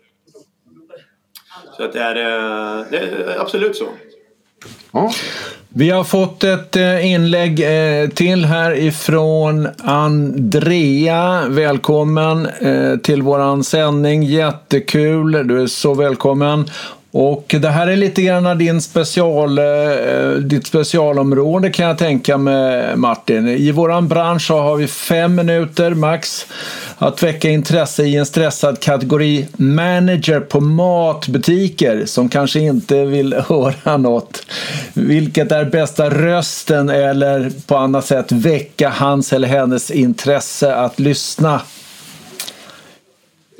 Så 1.77 1.83
att 1.83 1.93
det, 1.93 1.99
är, 1.99 2.15
eh, 2.15 2.85
det 2.91 2.97
är 2.97 3.39
absolut 3.39 3.75
så. 3.75 3.85
Ja. 4.91 5.11
Vi 5.73 5.89
har 5.89 6.03
fått 6.03 6.43
ett 6.43 6.75
eh, 6.75 7.11
inlägg 7.11 7.59
eh, 7.59 8.09
till 8.09 8.45
här 8.45 8.77
ifrån 8.77 9.67
Andrea. 9.83 11.43
Välkommen 11.47 12.45
eh, 12.45 12.97
till 12.97 13.21
våran 13.21 13.63
sändning. 13.63 14.23
Jättekul. 14.23 15.47
Du 15.47 15.61
är 15.61 15.67
så 15.67 15.93
välkommen. 15.93 16.69
Och 17.13 17.55
det 17.59 17.69
här 17.69 17.87
är 17.87 17.95
lite 17.95 18.21
grann 18.21 18.57
din 18.57 18.81
special, 18.81 19.59
ditt 20.41 20.67
specialområde 20.67 21.69
kan 21.69 21.85
jag 21.85 21.97
tänka 21.97 22.37
mig 22.37 22.95
Martin. 22.95 23.47
I 23.47 23.71
våran 23.71 24.07
bransch 24.07 24.47
så 24.47 24.59
har 24.59 24.75
vi 24.75 24.87
fem 24.87 25.35
minuter 25.35 25.93
max 25.93 26.45
att 27.01 27.23
väcka 27.23 27.49
intresse 27.49 28.03
i 28.03 28.15
en 28.15 28.25
stressad 28.25 28.79
kategori 28.79 29.47
manager 29.57 30.39
på 30.39 30.61
matbutiker 30.61 32.05
som 32.05 32.29
kanske 32.29 32.59
inte 32.59 33.05
vill 33.05 33.33
höra 33.47 33.97
något. 33.97 34.45
Vilket 34.93 35.51
är 35.51 35.65
bästa 35.65 36.09
rösten 36.09 36.89
eller 36.89 37.51
på 37.67 37.77
annat 37.77 38.05
sätt 38.05 38.31
väcka 38.31 38.89
hans 38.89 39.33
eller 39.33 39.47
hennes 39.47 39.91
intresse 39.91 40.75
att 40.75 40.99
lyssna 40.99 41.61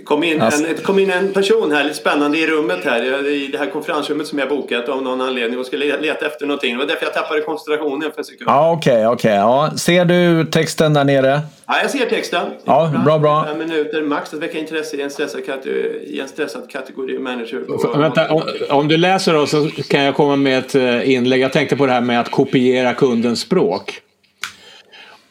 det 0.02 0.06
kom, 0.06 0.24
in 0.24 0.42
alltså. 0.42 0.64
en, 0.64 0.76
det 0.76 0.84
kom 0.84 1.00
in 1.00 1.12
en 1.12 1.34
person 1.34 1.72
här, 1.72 1.84
lite 1.84 1.96
spännande, 1.96 2.38
i 2.38 2.48
rummet 2.48 2.80
här, 2.86 3.28
i 3.28 3.48
det 3.48 3.58
här 3.58 3.66
konferensrummet 3.66 4.28
som 4.28 4.40
jag 4.40 4.50
bokat 4.50 4.90
av 4.90 5.04
någon 5.04 5.22
anledning 5.22 5.60
och 5.60 5.66
skulle 5.66 5.98
leta 5.98 6.26
efter 6.26 6.46
någonting. 6.46 6.74
Det 6.74 6.78
var 6.78 6.86
därför 6.86 7.06
jag 7.06 7.14
tappade 7.14 7.42
koncentrationen 7.42 8.12
för 8.12 8.20
en 8.20 8.26
sekund. 8.26 8.50
Ja, 8.50 8.72
okej, 8.72 8.94
okay, 8.94 9.06
okej. 9.06 9.32
Okay. 9.32 9.36
Ja. 9.36 9.72
Ser 9.78 10.06
du 10.06 10.46
texten 10.46 10.94
där 10.94 11.04
nere? 11.04 11.42
Ja, 11.68 11.76
jag 11.82 11.92
ser 11.92 12.06
texten. 12.06 12.48
Ja, 12.64 12.92
bra, 13.06 13.20
bra. 13.20 13.46
Fem 13.46 13.58
minuter 13.58 14.02
max 14.02 14.34
att 14.34 14.40
väcka 14.40 14.60
intresse 14.60 14.98
i 14.98 15.02
en 15.02 15.10
stressad 15.10 15.46
kategori, 15.46 15.80
i 16.08 16.20
en 16.20 16.28
stressad 16.28 16.70
kategori 16.70 17.20
manager. 17.20 17.98
Vänta, 17.98 18.32
om, 18.32 18.42
om, 18.70 18.88
du 18.88 18.98
läser 18.98 19.34
då 19.34 19.46
så 19.46 19.70
kan 19.90 20.02
jag 20.02 20.16
komma 20.16 20.36
med 20.36 20.60
ett 20.60 20.76
eh, 20.76 21.12
inlägg. 21.12 21.42
Jag 21.42 21.54
tänkte 21.54 21.76
på 21.76 21.86
det 21.86 21.92
här 21.92 22.02
med 22.02 22.20
att 22.20 22.32
kopiera 22.32 22.94
kundens 22.94 23.42
språk. 23.42 24.02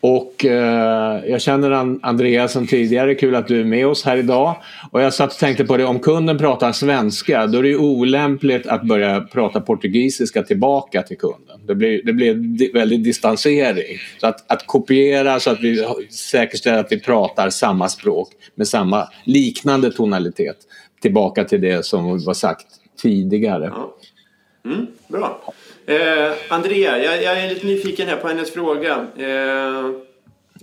Och 0.01 0.45
eh, 0.45 1.31
jag 1.31 1.41
känner 1.41 1.71
Andreas 2.03 2.53
sen 2.53 2.67
tidigare, 2.67 3.15
kul 3.15 3.35
att 3.35 3.49
du 3.49 3.61
är 3.61 3.65
med 3.65 3.87
oss 3.87 4.05
här 4.05 4.17
idag. 4.17 4.57
Och 4.91 5.03
jag 5.03 5.15
satt 5.15 5.33
och 5.33 5.39
tänkte 5.39 5.65
på 5.65 5.77
det, 5.77 5.85
om 5.85 5.99
kunden 5.99 6.39
pratar 6.39 6.73
svenska 6.73 7.47
då 7.47 7.59
är 7.59 7.63
det 7.63 7.69
ju 7.69 7.79
olämpligt 7.79 8.67
att 8.67 8.83
börja 8.83 9.21
prata 9.21 9.61
portugisiska 9.61 10.43
tillbaka 10.43 11.03
till 11.03 11.19
kunden. 11.19 11.61
Det 11.67 11.75
blir, 11.75 12.03
det 12.05 12.13
blir 12.13 12.31
en 12.31 12.59
väldigt 12.75 13.05
distansering. 13.05 13.99
Så 14.21 14.27
att, 14.27 14.53
att 14.53 14.67
kopiera 14.67 15.41
så 15.41 15.51
att 15.51 15.61
vi 15.61 15.87
säkerställer 16.11 16.79
att 16.79 16.93
vi 16.93 17.01
pratar 17.01 17.51
samma 17.51 17.89
språk 17.89 18.29
med 18.55 18.69
samma 18.69 19.09
liknande 19.25 19.91
tonalitet 19.91 20.57
tillbaka 21.03 21.45
till 21.45 21.61
det 21.61 21.87
som 21.87 22.25
var 22.25 22.35
sagt 22.35 22.67
tidigare. 23.03 23.65
Ja. 23.75 23.97
Mm, 24.65 24.87
bra. 25.09 25.43
Eh, 25.87 26.33
Andrea, 26.49 27.05
jag, 27.05 27.23
jag, 27.23 27.45
är 27.45 27.49
lite 27.49 27.67
nyfiken 27.67 28.09
här 28.09 28.17
på 28.17 28.29
hennes 28.29 28.53
fråga. 28.53 29.07
Eh, 29.17 29.87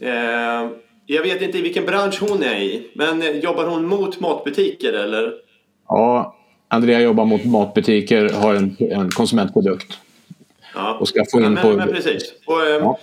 eh, 0.10 0.70
jag 1.06 1.24
vet 1.24 1.42
inte 1.42 1.58
i 1.58 1.62
vilken 1.62 1.86
bransch 1.86 2.22
hon 2.22 2.44
är 2.44 2.60
i, 2.60 2.92
men 2.94 3.40
jobbar 3.42 3.66
hon 3.66 3.86
mot 3.86 4.20
matbutiker 4.20 4.94
eller? 4.94 5.34
Ja, 5.88 6.36
Andrea 6.68 7.00
jobbar 7.00 7.26
mot 7.26 7.46
matbutiker, 7.46 8.30
har 8.30 8.56
en, 8.56 8.76
en 8.80 9.10
konsumentprodukt. 9.10 10.00
Ja. 10.76 10.98
Och 11.00 11.08
ska 11.08 11.26
få 11.32 11.38
in 11.38 11.44
ja, 11.44 11.50
men, 11.50 11.64
på... 11.64 11.74
Men 11.74 11.88
precis. 11.88 12.34
Och, 12.46 12.66
eh, 12.66 12.70
ja. 12.70 13.00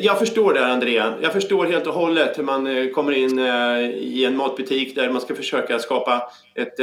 Jag 0.00 0.18
förstår 0.18 0.54
det 0.54 0.66
Andrea. 0.66 1.14
Jag 1.22 1.32
förstår 1.32 1.66
helt 1.66 1.86
och 1.86 1.94
hållet 1.94 2.38
hur 2.38 2.44
man 2.44 2.66
eh, 2.66 2.90
kommer 2.90 3.12
in 3.12 3.38
eh, 3.38 3.90
i 3.90 4.24
en 4.24 4.36
matbutik 4.36 4.94
där 4.94 5.10
man 5.10 5.20
ska 5.20 5.34
försöka 5.34 5.78
skapa 5.78 6.22
ett... 6.54 6.76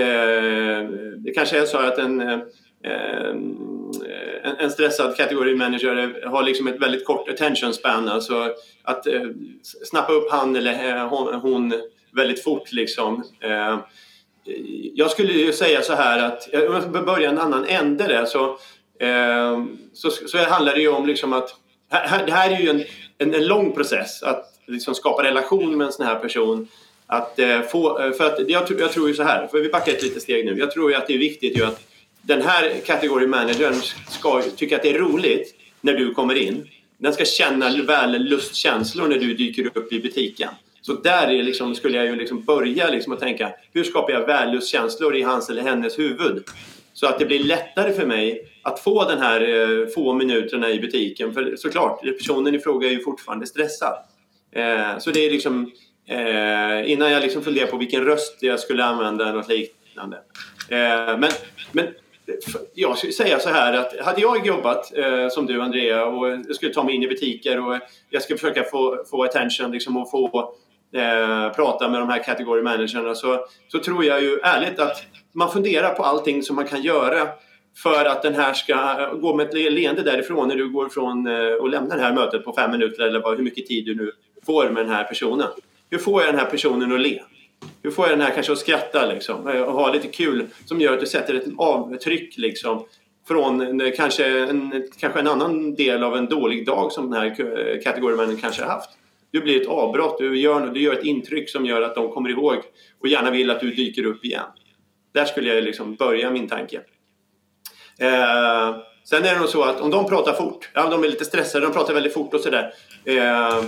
Det 1.18 1.32
kanske 1.36 1.62
är 1.62 1.66
så 1.66 1.78
att 1.78 1.98
en 1.98 2.42
Ehm, 2.84 3.58
en, 4.44 4.56
en 4.58 4.72
stressad 4.72 5.18
kategori 5.18 5.56
manager 5.56 6.28
har 6.28 6.44
liksom 6.44 6.68
ett 6.68 6.82
väldigt 6.82 7.06
kort 7.06 7.30
attention 7.30 7.74
span. 7.74 8.10
Alltså 8.10 8.54
att 8.84 9.08
eh, 9.08 9.22
snappa 9.84 10.14
upp 10.14 10.32
han 10.32 10.56
eller 10.56 10.96
eh, 10.96 11.08
hon, 11.08 11.34
hon 11.34 11.74
väldigt 12.12 12.44
fort 12.44 12.72
liksom. 12.72 13.24
Eh, 13.40 13.80
jag 14.94 15.12
skulle 15.12 15.34
ju 15.34 15.54
säga 15.54 15.82
så 15.82 15.94
här 15.94 16.24
att, 16.24 16.54
eh, 16.54 16.62
om 16.62 16.74
jag 16.74 16.82
ska 16.82 16.92
börja 16.92 17.30
en 17.30 17.38
annan 17.38 17.66
ände 17.66 18.08
där 18.08 18.26
så, 18.26 18.46
eh, 19.00 19.64
så, 19.94 20.10
så 20.12 20.38
handlar 20.38 20.74
det 20.74 20.82
ju 20.82 20.90
om 20.90 21.06
liksom 21.06 21.34
att 21.34 21.56
här, 21.90 22.26
det 22.26 22.32
här 22.32 22.52
är 22.52 22.60
ju 22.60 22.70
en, 22.70 22.84
en, 23.18 23.34
en 23.34 23.48
lång 23.48 23.72
process 23.72 24.24
att 24.24 24.46
liksom 24.68 24.96
skapa 24.96 25.24
relation 25.24 25.78
med 25.78 25.88
en 25.88 25.94
sån 25.94 26.06
här 26.06 26.20
person. 26.20 26.68
Att 27.08 27.40
eh, 27.40 27.62
få, 27.62 28.00
eh, 28.00 28.12
för 28.12 28.26
att 28.26 28.50
jag, 28.50 28.64
jag 28.80 28.92
tror 28.92 29.08
ju 29.08 29.14
så 29.14 29.24
här, 29.24 29.48
för 29.48 29.60
vi 29.60 29.70
backar 29.70 29.92
ett 29.92 30.04
litet 30.04 30.22
steg 30.22 30.46
nu. 30.46 30.60
Jag 30.60 30.72
tror 30.72 30.92
ju 30.92 30.98
att 30.98 31.08
det 31.08 31.14
är 31.14 31.18
viktigt 31.18 31.58
ju 31.58 31.66
att 31.66 31.82
den 32.28 32.42
här 32.42 32.74
kategorimanagern 32.86 33.76
ska 34.10 34.42
tycka 34.42 34.76
att 34.76 34.84
det 34.84 34.90
är 34.90 35.00
roligt 35.00 35.56
när 35.82 35.94
du 35.94 36.14
kommer 36.14 36.36
in. 36.36 36.68
Den 36.98 37.14
ska 37.14 37.26
känna 37.26 37.84
väl 37.84 38.24
lustkänslor 38.24 39.08
när 39.08 39.18
du 39.18 39.34
dyker 39.34 39.78
upp 39.78 39.94
i 39.94 40.00
butiken. 40.00 40.50
Så 40.82 40.94
där 40.94 41.28
är 41.28 41.44
liksom, 41.44 41.76
skulle 41.76 41.98
jag 41.98 42.06
ju 42.06 42.16
liksom 42.16 42.44
börja 42.44 42.90
liksom 42.90 43.14
att 43.14 43.20
tänka, 43.20 43.52
hur 43.74 43.84
skapar 43.84 44.14
jag 44.14 44.26
vällustkänslor 44.26 45.16
i 45.16 45.22
hans 45.22 45.50
eller 45.50 45.62
hennes 45.62 46.00
huvud? 46.00 46.44
Så 46.94 47.08
att 47.08 47.20
det 47.20 47.26
blir 47.26 47.44
lättare 47.44 47.94
för 47.94 48.06
mig 48.06 48.52
att 48.62 48.80
få 48.80 49.04
den 49.10 49.20
här 49.20 49.42
eh, 49.42 49.88
få 49.88 50.14
minuterna 50.14 50.70
i 50.70 50.80
butiken. 50.80 51.34
För 51.34 51.56
såklart, 51.56 52.02
personen 52.02 52.56
i 52.56 52.60
fråga 52.60 52.88
är 52.88 52.92
ju 52.92 53.04
fortfarande 53.04 53.48
stressad. 53.48 53.94
Eh, 54.52 54.98
så 55.00 55.12
det 55.12 55.26
är 55.26 55.32
liksom, 55.32 55.72
eh, 56.08 56.92
innan 56.92 57.12
jag 57.12 57.22
liksom 57.22 57.44
funderar 57.44 57.68
på 57.68 57.78
vilken 57.78 58.06
röst 58.06 58.38
jag 58.42 58.60
skulle 58.60 58.84
använda 58.84 59.24
eller 59.24 59.38
något 59.38 59.50
liknande. 59.50 60.18
Eh, 60.70 61.18
men, 61.18 61.30
men 61.72 61.88
jag 62.74 62.98
skulle 62.98 63.14
säga 63.14 63.40
så 63.40 63.50
här 63.50 63.74
att 63.74 64.00
hade 64.06 64.22
jag 64.22 64.48
jobbat 64.48 64.98
eh, 64.98 65.30
som 65.30 65.46
du 65.46 65.62
Andrea 65.62 66.06
och 66.06 66.30
jag 66.30 66.56
skulle 66.56 66.74
ta 66.74 66.84
mig 66.84 66.96
in 66.96 67.04
i 67.04 67.08
butiker 67.08 67.68
och 67.68 67.80
jag 68.10 68.22
skulle 68.22 68.40
försöka 68.40 68.64
få, 68.64 69.04
få 69.10 69.24
attention 69.24 69.72
liksom, 69.72 69.98
och 69.98 70.12
få 70.12 70.54
eh, 70.94 71.54
prata 71.56 71.90
med 71.90 72.02
de 72.02 72.10
här 72.10 72.24
kategorimanagerna 72.24 73.16
så, 73.16 73.46
så 73.68 73.80
tror 73.80 74.06
jag 74.06 74.22
ju 74.22 74.40
ärligt 74.44 74.80
att 74.80 75.04
man 75.34 75.52
funderar 75.52 75.94
på 75.94 76.04
allting 76.04 76.44
som 76.44 76.56
man 76.56 76.68
kan 76.68 76.82
göra 76.82 77.28
för 77.84 78.06
att 78.06 78.22
den 78.22 78.36
här 78.36 78.54
ska 78.54 79.10
gå 79.14 79.36
med 79.36 79.48
ett 79.48 79.54
leende 79.54 80.02
därifrån 80.02 80.48
när 80.48 80.56
du 80.56 80.70
går 80.70 80.88
ifrån 80.88 81.28
eh, 81.28 81.54
och 81.54 81.70
lämnar 81.70 81.96
det 81.96 82.02
här 82.02 82.14
mötet 82.14 82.46
på 82.46 82.54
fem 82.54 82.72
minuter 82.72 83.04
eller 83.04 83.20
vad, 83.20 83.38
hur 83.38 83.44
mycket 83.44 83.68
tid 83.68 83.86
du 83.86 83.96
nu 83.96 84.12
får 84.46 84.70
med 84.70 84.86
den 84.86 84.94
här 84.94 85.04
personen. 85.04 85.48
Hur 85.90 85.98
får 85.98 86.22
jag 86.22 86.34
den 86.34 86.40
här 86.40 86.50
personen 86.50 86.94
att 86.94 87.02
le? 87.02 87.22
Hur 87.84 87.92
får 87.92 88.06
jag 88.08 88.18
den 88.18 88.28
här 88.28 88.34
kanske 88.34 88.52
att 88.52 88.58
skratta 88.58 89.06
liksom 89.06 89.48
och 89.48 89.74
ha 89.74 89.94
lite 89.94 90.08
kul 90.08 90.48
som 90.66 90.82
gör 90.82 90.94
att 90.94 91.00
du 91.00 91.06
sätter 91.06 91.34
ett 91.34 91.46
avtryck 91.58 92.38
liksom 92.38 92.86
från 93.28 93.82
kanske 93.96 94.40
en, 94.40 94.90
kanske 95.00 95.20
en 95.20 95.28
annan 95.28 95.76
del 95.76 96.04
av 96.04 96.18
en 96.18 96.26
dålig 96.26 96.66
dag 96.66 96.92
som 96.92 97.12
den 97.12 97.22
här 97.22 97.82
kategorimännen 97.84 98.38
kanske 98.38 98.64
har 98.64 98.70
haft. 98.70 98.90
Du 99.32 99.42
blir 99.42 99.62
ett 99.62 99.68
avbrott, 99.68 100.18
du 100.18 100.40
gör, 100.40 100.68
du 100.68 100.82
gör 100.82 100.94
ett 100.94 101.04
intryck 101.04 101.50
som 101.50 101.66
gör 101.66 101.82
att 101.82 101.96
de 101.96 102.10
kommer 102.10 102.30
ihåg 102.30 102.58
och 103.00 103.08
gärna 103.08 103.32
vill 103.32 103.52
att 103.52 103.60
du 103.60 103.72
dyker 103.72 104.06
upp 104.06 104.26
igen. 104.26 104.46
Där 105.14 105.26
skulle 105.26 105.54
jag 105.54 105.64
liksom 105.64 105.96
börja 105.96 106.32
min 106.32 106.48
tanke. 106.48 106.82
Eh, 108.00 108.76
sen 109.04 109.26
är 109.26 109.34
det 109.34 109.40
nog 109.40 109.50
så 109.50 109.64
att 109.64 109.82
om 109.82 109.92
de 109.92 110.10
pratar 110.10 110.34
fort, 110.34 110.70
ja 110.74 110.90
de 110.90 111.04
är 111.04 111.08
lite 111.08 111.26
stressade, 111.26 111.66
de 111.66 111.74
pratar 111.74 111.94
väldigt 111.94 112.14
fort 112.14 112.34
och 112.34 112.42
sådär. 112.42 112.74
Eh, 113.06 113.64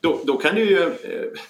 då, 0.00 0.20
då 0.24 0.36
kan 0.36 0.54
du 0.54 0.64
ju 0.64 0.82
eh, 0.82 1.40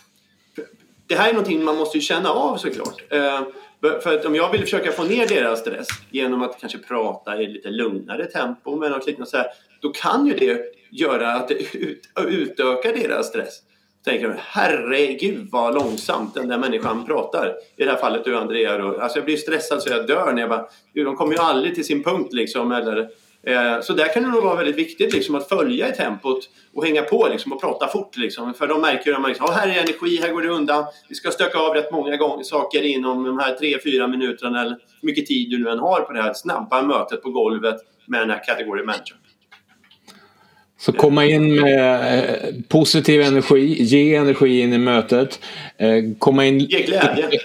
det 1.06 1.14
här 1.14 1.28
är 1.28 1.32
någonting 1.32 1.64
man 1.64 1.76
måste 1.76 1.98
ju 1.98 2.02
känna 2.02 2.30
av 2.30 2.56
såklart. 2.56 3.02
Eh, 3.10 3.40
för 3.80 4.14
att 4.14 4.24
om 4.24 4.34
jag 4.34 4.52
vill 4.52 4.60
försöka 4.60 4.92
få 4.92 5.04
ner 5.04 5.26
deras 5.26 5.60
stress 5.60 5.86
genom 6.10 6.42
att 6.42 6.60
kanske 6.60 6.78
prata 6.78 7.42
i 7.42 7.46
lite 7.46 7.70
lugnare 7.70 8.24
tempo 8.24 8.76
med 8.76 8.90
något 8.90 9.06
liknande 9.06 9.30
så 9.30 9.36
här, 9.36 9.46
då 9.80 9.88
kan 9.88 10.26
ju 10.26 10.34
det 10.34 10.62
göra 10.90 11.32
att 11.32 11.48
det 11.48 11.76
ut, 11.76 12.08
utökar 12.26 12.92
deras 12.92 13.28
stress. 13.28 13.62
Tänker 14.04 14.28
de, 14.28 14.34
herregud 14.38 15.48
vad 15.50 15.74
långsamt 15.74 16.34
den 16.34 16.48
där 16.48 16.58
människan 16.58 17.06
pratar. 17.06 17.54
I 17.76 17.84
det 17.84 17.90
här 17.90 17.98
fallet 17.98 18.24
du 18.24 18.36
Andrea 18.36 18.78
då. 18.78 19.00
Alltså 19.00 19.18
jag 19.18 19.24
blir 19.24 19.36
stressad 19.36 19.82
så 19.82 19.90
jag 19.90 20.06
dör 20.06 20.32
när 20.32 20.40
jag 20.40 20.50
bara, 20.50 20.68
de 20.94 21.16
kommer 21.16 21.32
ju 21.32 21.38
aldrig 21.38 21.74
till 21.74 21.84
sin 21.84 22.02
punkt 22.02 22.32
liksom. 22.32 22.72
Eller, 22.72 23.10
Eh, 23.46 23.80
så 23.80 23.92
där 23.92 24.12
kan 24.12 24.22
det 24.22 24.28
nog 24.28 24.42
vara 24.42 24.56
väldigt 24.56 24.76
viktigt 24.76 25.12
liksom, 25.12 25.34
att 25.34 25.48
följa 25.48 25.88
i 25.88 25.92
tempot 25.92 26.48
och 26.74 26.84
hänga 26.84 27.02
på 27.02 27.28
liksom, 27.28 27.52
och 27.52 27.60
prata 27.60 27.88
fort. 27.88 28.16
Liksom. 28.16 28.54
För 28.54 28.66
de 28.66 28.80
märker 28.80 29.12
att 29.12 29.28
liksom, 29.28 29.46
här 29.52 29.68
är 29.68 29.72
energi, 29.72 30.20
här 30.22 30.32
går 30.32 30.42
det 30.42 30.48
undan. 30.48 30.84
Vi 31.08 31.14
ska 31.14 31.30
stöka 31.30 31.58
av 31.58 31.74
rätt 31.74 31.92
många 31.92 32.16
gånger, 32.16 32.44
saker 32.44 32.82
inom 32.82 33.24
de 33.24 33.38
här 33.38 33.56
3-4 33.56 34.08
minuterna 34.08 34.60
eller 34.60 34.78
hur 35.00 35.06
mycket 35.06 35.26
tid 35.26 35.50
du 35.50 35.58
nu 35.58 35.70
än 35.70 35.78
har 35.78 36.00
på 36.00 36.12
det 36.12 36.22
här 36.22 36.32
snabba 36.34 36.82
mötet 36.82 37.22
på 37.22 37.30
golvet 37.30 37.76
med 38.06 38.20
den 38.20 38.30
här 38.30 38.44
kategorin 38.44 38.86
människor. 38.86 39.16
Så 40.78 40.92
komma 40.92 41.24
in 41.24 41.60
med 41.60 42.18
eh, 42.18 42.54
positiv 42.68 43.20
energi, 43.20 43.82
ge 43.82 44.14
energi 44.14 44.60
in 44.60 44.72
i 44.72 44.78
mötet. 44.78 45.40
Eh, 45.78 45.88
komma 46.18 46.44
in, 46.44 46.68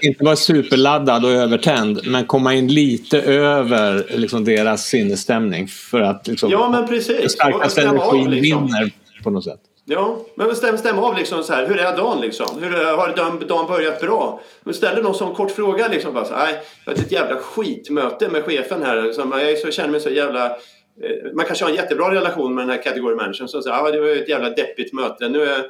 inte 0.01 0.23
vara 0.23 0.35
superladdad 0.35 1.25
och 1.25 1.31
övertänd, 1.31 2.01
men 2.05 2.25
komma 2.25 2.53
in 2.53 2.67
lite 2.67 3.21
över 3.21 4.05
liksom, 4.17 4.45
deras 4.45 4.85
sinnesstämning 4.85 5.67
för 5.67 6.01
att 6.01 6.27
liksom, 6.27 6.51
ja, 6.51 6.69
men 6.69 6.87
precis. 6.87 7.31
starkaste 7.31 7.81
energin 7.81 8.25
av, 8.25 8.29
liksom. 8.29 8.65
vinner 8.67 8.91
på 9.23 9.29
något 9.29 9.43
sätt. 9.43 9.59
Ja, 9.85 10.17
men 10.35 10.55
stäm, 10.55 10.77
stäm 10.77 10.99
av 10.99 11.17
liksom 11.17 11.43
så 11.43 11.53
här, 11.53 11.67
hur 11.67 11.79
är 11.79 11.97
dagen 11.97 12.21
liksom? 12.21 12.47
Hur 12.61 12.71
har 12.97 13.15
dagen, 13.15 13.43
dagen 13.47 13.67
börjat 13.67 14.01
bra? 14.01 14.41
Men 14.63 14.73
ställer 14.73 15.03
någon 15.03 15.15
sån 15.15 15.35
kort 15.35 15.51
fråga 15.51 15.87
liksom 15.87 16.13
bara 16.13 16.25
så 16.25 16.33
nej, 16.33 16.53
jag 16.85 16.93
har 16.93 16.99
ett 16.99 17.11
jävla 17.11 17.35
skitmöte 17.35 18.29
med 18.29 18.43
chefen 18.43 18.83
här. 18.83 19.01
Liksom, 19.01 19.31
jag 19.31 19.57
så, 19.57 19.71
känner 19.71 19.89
mig 19.89 19.99
så 19.99 20.09
jävla 20.09 20.51
Eh, 20.51 20.80
Eh, 21.03 21.33
man 21.33 21.45
kanske 21.45 21.65
har 21.65 21.69
en 21.69 21.75
jättebra 21.75 22.11
relation 22.11 22.55
med 22.55 22.61
den 22.61 22.75
här 22.75 22.83
kategorimanagern 22.83 23.47
som 23.47 23.63
säger 23.63 23.75
att 23.75 23.83
ah, 23.83 23.91
det 23.91 23.99
var 23.99 24.07
ett 24.07 24.29
jävla 24.29 24.49
deppigt 24.49 24.93
möte. 24.93 25.29
Nu 25.29 25.43
är, 25.43 25.63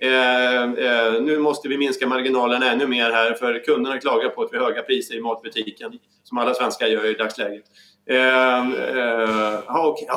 Eh, 0.00 0.62
eh, 0.62 1.22
nu 1.22 1.38
måste 1.38 1.68
vi 1.68 1.78
minska 1.78 2.06
marginalerna 2.06 2.72
ännu 2.72 2.86
mer 2.86 3.10
här 3.10 3.34
för 3.34 3.64
kunderna 3.64 3.98
klagar 3.98 4.28
på 4.28 4.42
att 4.42 4.52
vi 4.52 4.58
har 4.58 4.64
höga 4.64 4.82
priser 4.82 5.16
i 5.16 5.20
matbutiken. 5.20 5.92
Som 6.24 6.38
alla 6.38 6.54
svenskar 6.54 6.86
gör 6.86 7.06
i 7.10 7.14
dagsläget. 7.14 7.64
Eh, 8.10 8.16
eh, 8.16 9.60
jaha, 9.66 9.88
okej, 9.88 10.08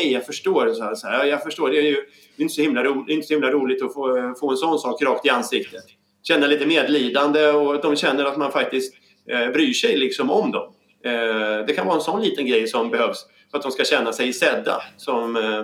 okay, 0.00 0.12
jag 0.12 0.26
förstår. 0.26 0.72
Så 0.72 0.84
här, 0.84 0.94
så 0.94 1.06
här, 1.06 1.24
jag 1.24 1.42
förstår. 1.42 1.70
Det 1.70 1.78
är 1.78 1.82
ju 1.82 1.96
inte 2.36 2.54
så 2.54 2.62
himla, 2.62 2.84
ro, 2.84 3.04
inte 3.08 3.26
så 3.26 3.34
himla 3.34 3.50
roligt 3.50 3.82
att 3.82 3.94
få, 3.94 4.16
eh, 4.16 4.34
få 4.40 4.50
en 4.50 4.56
sån 4.56 4.78
sak 4.78 5.02
rakt 5.02 5.26
i 5.26 5.30
ansiktet. 5.30 5.84
Känna 6.22 6.46
lite 6.46 6.66
medlidande 6.66 7.48
och 7.48 7.74
att 7.74 7.82
de 7.82 7.96
känner 7.96 8.24
att 8.24 8.36
man 8.36 8.52
faktiskt 8.52 8.94
eh, 9.30 9.48
bryr 9.48 9.72
sig 9.72 9.96
liksom 9.96 10.30
om 10.30 10.52
dem. 10.52 10.72
Eh, 11.04 11.66
det 11.66 11.74
kan 11.76 11.86
vara 11.86 11.96
en 11.96 12.02
sån 12.02 12.22
liten 12.22 12.46
grej 12.46 12.66
som 12.66 12.90
behövs 12.90 13.26
för 13.50 13.58
att 13.58 13.62
de 13.62 13.72
ska 13.72 13.84
känna 13.84 14.12
sig 14.12 14.32
sedda 14.32 14.82
som 14.96 15.36
eh, 15.36 15.58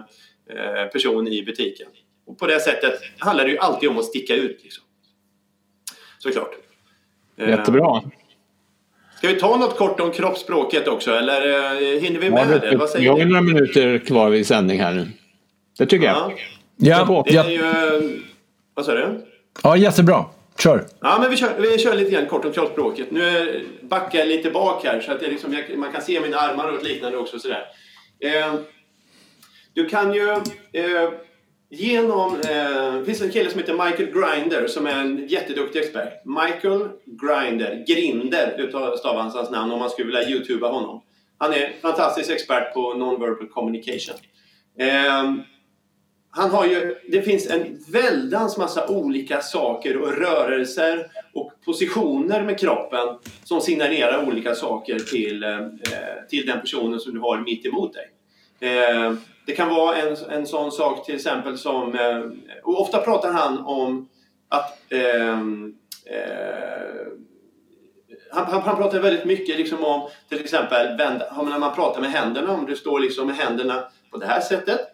eh, 0.56 0.88
person 0.92 1.28
i 1.28 1.42
butiken. 1.42 1.86
Och 2.26 2.38
på 2.38 2.46
det 2.46 2.60
sättet 2.60 3.00
handlar 3.18 3.44
det 3.44 3.50
ju 3.50 3.58
alltid 3.58 3.88
om 3.88 3.98
att 3.98 4.04
sticka 4.04 4.34
ut. 4.34 4.60
Liksom. 4.62 4.84
Såklart. 6.18 6.50
Jättebra. 7.36 8.02
Ska 9.18 9.28
vi 9.28 9.40
ta 9.40 9.56
något 9.56 9.76
kort 9.76 10.00
om 10.00 10.12
kroppsspråket 10.12 10.88
också 10.88 11.14
eller 11.14 12.00
hinner 12.00 12.20
vi 12.20 12.30
med 12.30 12.50
ja, 12.50 12.70
det? 12.70 12.76
Vad 12.76 12.90
säger 12.90 13.14
vi 13.14 13.20
har 13.20 13.28
några 13.28 13.42
minuter 13.42 13.98
kvar 13.98 14.34
i 14.34 14.44
sändning 14.44 14.80
här 14.80 14.92
nu. 14.92 15.08
Det 15.78 15.86
tycker 15.86 16.06
jag. 16.06 16.46
Ja. 16.76 17.24
Det 17.26 17.36
är 17.36 17.48
ju, 17.48 18.22
vad 18.74 18.86
sa 18.86 18.94
du? 18.94 19.26
Ja, 19.62 19.76
jättebra. 19.76 20.24
Kör! 20.58 20.84
Ja, 21.00 21.18
men 21.20 21.30
vi 21.30 21.36
kör, 21.36 21.54
vi 21.58 21.78
kör 21.78 21.94
lite 21.94 22.10
grann 22.10 22.26
kort 22.26 22.44
om 22.44 22.52
kroppsspråket. 22.52 23.10
Nu 23.10 23.60
backar 23.82 24.18
jag 24.18 24.28
lite 24.28 24.50
bak 24.50 24.84
här 24.84 25.00
så 25.00 25.12
att 25.12 25.20
det 25.20 25.26
liksom, 25.26 25.62
man 25.76 25.92
kan 25.92 26.02
se 26.02 26.20
mina 26.20 26.36
armar 26.36 26.72
och 26.72 26.84
liknande 26.84 27.18
också. 27.18 27.38
Sådär. 27.38 27.66
Eh, 28.20 28.54
du 29.74 29.88
kan 29.88 30.14
ju 30.14 30.30
eh, 30.72 31.10
genom... 31.70 32.34
Eh, 32.34 32.94
det 32.94 33.04
finns 33.04 33.22
en 33.22 33.30
kille 33.30 33.50
som 33.50 33.60
heter 33.60 33.72
Michael 33.72 34.10
Grinder 34.10 34.66
som 34.66 34.86
är 34.86 35.00
en 35.00 35.26
jätteduktig 35.28 35.78
expert. 35.78 36.22
Michael 36.24 36.88
Grinder, 37.04 37.84
Grinder 37.86 38.54
utav 38.58 39.16
hans 39.16 39.50
namn 39.50 39.72
om 39.72 39.78
man 39.78 39.90
skulle 39.90 40.06
vilja 40.06 40.28
youtuba 40.28 40.68
honom. 40.68 41.02
Han 41.38 41.52
är 41.52 41.56
en 41.56 41.72
fantastisk 41.82 42.30
expert 42.30 42.74
på 42.74 42.94
non-verbal 42.94 43.48
communication. 43.48 44.16
Eh, 44.78 45.34
han 46.36 46.50
har 46.50 46.66
ju, 46.66 46.96
det 47.08 47.22
finns 47.22 47.50
en 47.50 47.78
väldans 47.88 48.56
massa 48.56 48.88
olika 48.88 49.40
saker 49.40 49.96
och 49.96 50.12
rörelser 50.12 51.06
och 51.34 51.52
positioner 51.64 52.42
med 52.42 52.58
kroppen 52.58 53.18
som 53.44 53.60
signalerar 53.60 54.28
olika 54.28 54.54
saker 54.54 54.98
till, 54.98 55.42
eh, 55.42 55.68
till 56.28 56.46
den 56.46 56.60
personen 56.60 57.00
som 57.00 57.14
du 57.14 57.20
har 57.20 57.40
mitt 57.40 57.66
emot 57.66 57.94
dig. 57.94 58.10
Eh, 58.70 59.12
det 59.46 59.52
kan 59.52 59.68
vara 59.68 59.96
en, 59.96 60.16
en 60.30 60.46
sån 60.46 60.72
sak 60.72 61.06
till 61.06 61.14
exempel 61.14 61.58
som... 61.58 61.94
Eh, 61.94 62.20
och 62.62 62.80
ofta 62.80 62.98
pratar 62.98 63.32
han 63.32 63.58
om 63.58 64.08
att... 64.48 64.92
eh, 64.92 65.40
eh, 66.06 67.04
han, 68.30 68.46
han, 68.46 68.62
han, 68.62 68.76
pratar 68.76 69.00
väldigt 69.00 69.24
mycket 69.24 69.58
liksom 69.58 69.84
om 69.84 70.08
till 70.28 70.40
exempel 70.40 70.96
när 70.96 71.58
man 71.58 71.74
pratar 71.74 72.00
med 72.00 72.10
händerna, 72.10 72.52
om 72.52 72.66
du 72.66 72.76
står 72.76 73.00
liksom 73.00 73.26
med 73.26 73.36
händerna 73.36 73.84
på 74.10 74.18
det 74.18 74.26
här 74.26 74.40
sättet 74.40 74.93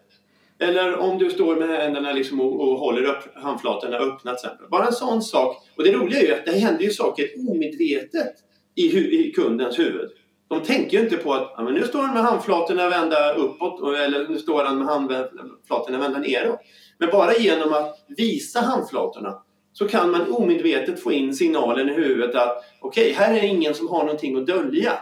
eller 0.61 0.97
om 0.97 1.17
du 1.17 1.29
står 1.29 1.55
med 1.55 1.69
händerna 1.69 2.13
liksom 2.13 2.41
och, 2.41 2.61
och 2.61 2.79
håller 2.79 3.03
upp 3.03 3.35
handflatorna 3.35 3.97
öppna 3.97 4.33
till 4.33 4.45
exempel. 4.45 4.67
Bara 4.69 4.85
en 4.85 4.93
sån 4.93 5.21
sak. 5.21 5.57
Och 5.75 5.83
det 5.83 5.91
roliga 5.91 6.19
är 6.19 6.25
ju 6.25 6.33
att 6.33 6.45
det 6.45 6.51
händer 6.51 6.83
ju 6.83 6.89
saker 6.89 7.27
omedvetet 7.49 8.33
i, 8.75 8.85
i 9.27 9.31
kundens 9.35 9.79
huvud. 9.79 10.09
De 10.49 10.59
tänker 10.59 10.97
ju 10.97 11.03
inte 11.03 11.17
på 11.17 11.33
att 11.33 11.53
ja, 11.57 11.63
men 11.63 11.73
nu 11.73 11.83
står 11.83 12.01
han 12.01 12.13
med 12.13 12.23
handflatorna 12.23 12.89
vända 12.89 13.33
uppåt 13.33 13.97
eller 13.97 14.27
nu 14.27 14.37
står 14.37 14.63
han 14.63 14.77
med 14.77 14.87
handflatorna 14.87 15.97
vända 15.97 16.19
neråt. 16.19 16.59
Men 16.97 17.09
bara 17.09 17.33
genom 17.37 17.73
att 17.73 18.05
visa 18.07 18.59
handflatorna 18.59 19.37
så 19.73 19.87
kan 19.87 20.11
man 20.11 20.31
omedvetet 20.31 21.03
få 21.03 21.11
in 21.11 21.35
signalen 21.35 21.89
i 21.89 21.93
huvudet 21.93 22.35
att 22.35 22.63
okej, 22.81 23.11
okay, 23.11 23.13
här 23.13 23.33
är 23.33 23.43
ingen 23.43 23.73
som 23.73 23.87
har 23.89 24.03
någonting 24.03 24.37
att 24.37 24.47
dölja. 24.47 24.93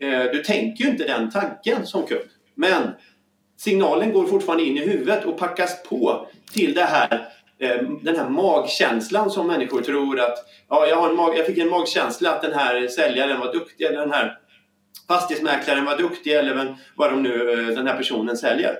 Eh, 0.00 0.24
du 0.32 0.42
tänker 0.42 0.84
ju 0.84 0.90
inte 0.90 1.04
den 1.04 1.30
tanken 1.30 1.86
som 1.86 2.02
kund. 2.02 2.30
Men 2.54 2.82
signalen 3.64 4.12
går 4.12 4.26
fortfarande 4.26 4.64
in 4.64 4.76
i 4.76 4.80
huvudet 4.80 5.24
och 5.24 5.38
packas 5.38 5.82
på 5.82 6.26
till 6.52 6.74
det 6.74 6.84
här, 6.84 7.28
eh, 7.58 7.82
den 8.02 8.16
här 8.16 8.28
magkänslan 8.28 9.30
som 9.30 9.46
människor 9.46 9.82
tror 9.82 10.20
att 10.20 10.38
ja, 10.68 10.86
jag, 10.86 10.96
har 10.96 11.08
en 11.08 11.16
mag, 11.16 11.38
jag 11.38 11.46
fick 11.46 11.58
en 11.58 11.68
magkänsla 11.68 12.30
att 12.30 12.42
den 12.42 12.52
här 12.52 12.88
säljaren 12.88 13.40
var 13.40 13.52
duktig 13.52 13.84
eller 13.84 14.00
den 14.00 14.12
här 14.12 14.38
fastighetsmäklaren 15.08 15.84
var 15.84 15.98
duktig 15.98 16.32
eller 16.32 16.76
vad 16.96 17.10
de 17.10 17.22
nu, 17.22 17.50
eh, 17.50 17.66
den 17.66 17.86
här 17.86 17.96
personen 17.96 18.36
säljer. 18.36 18.76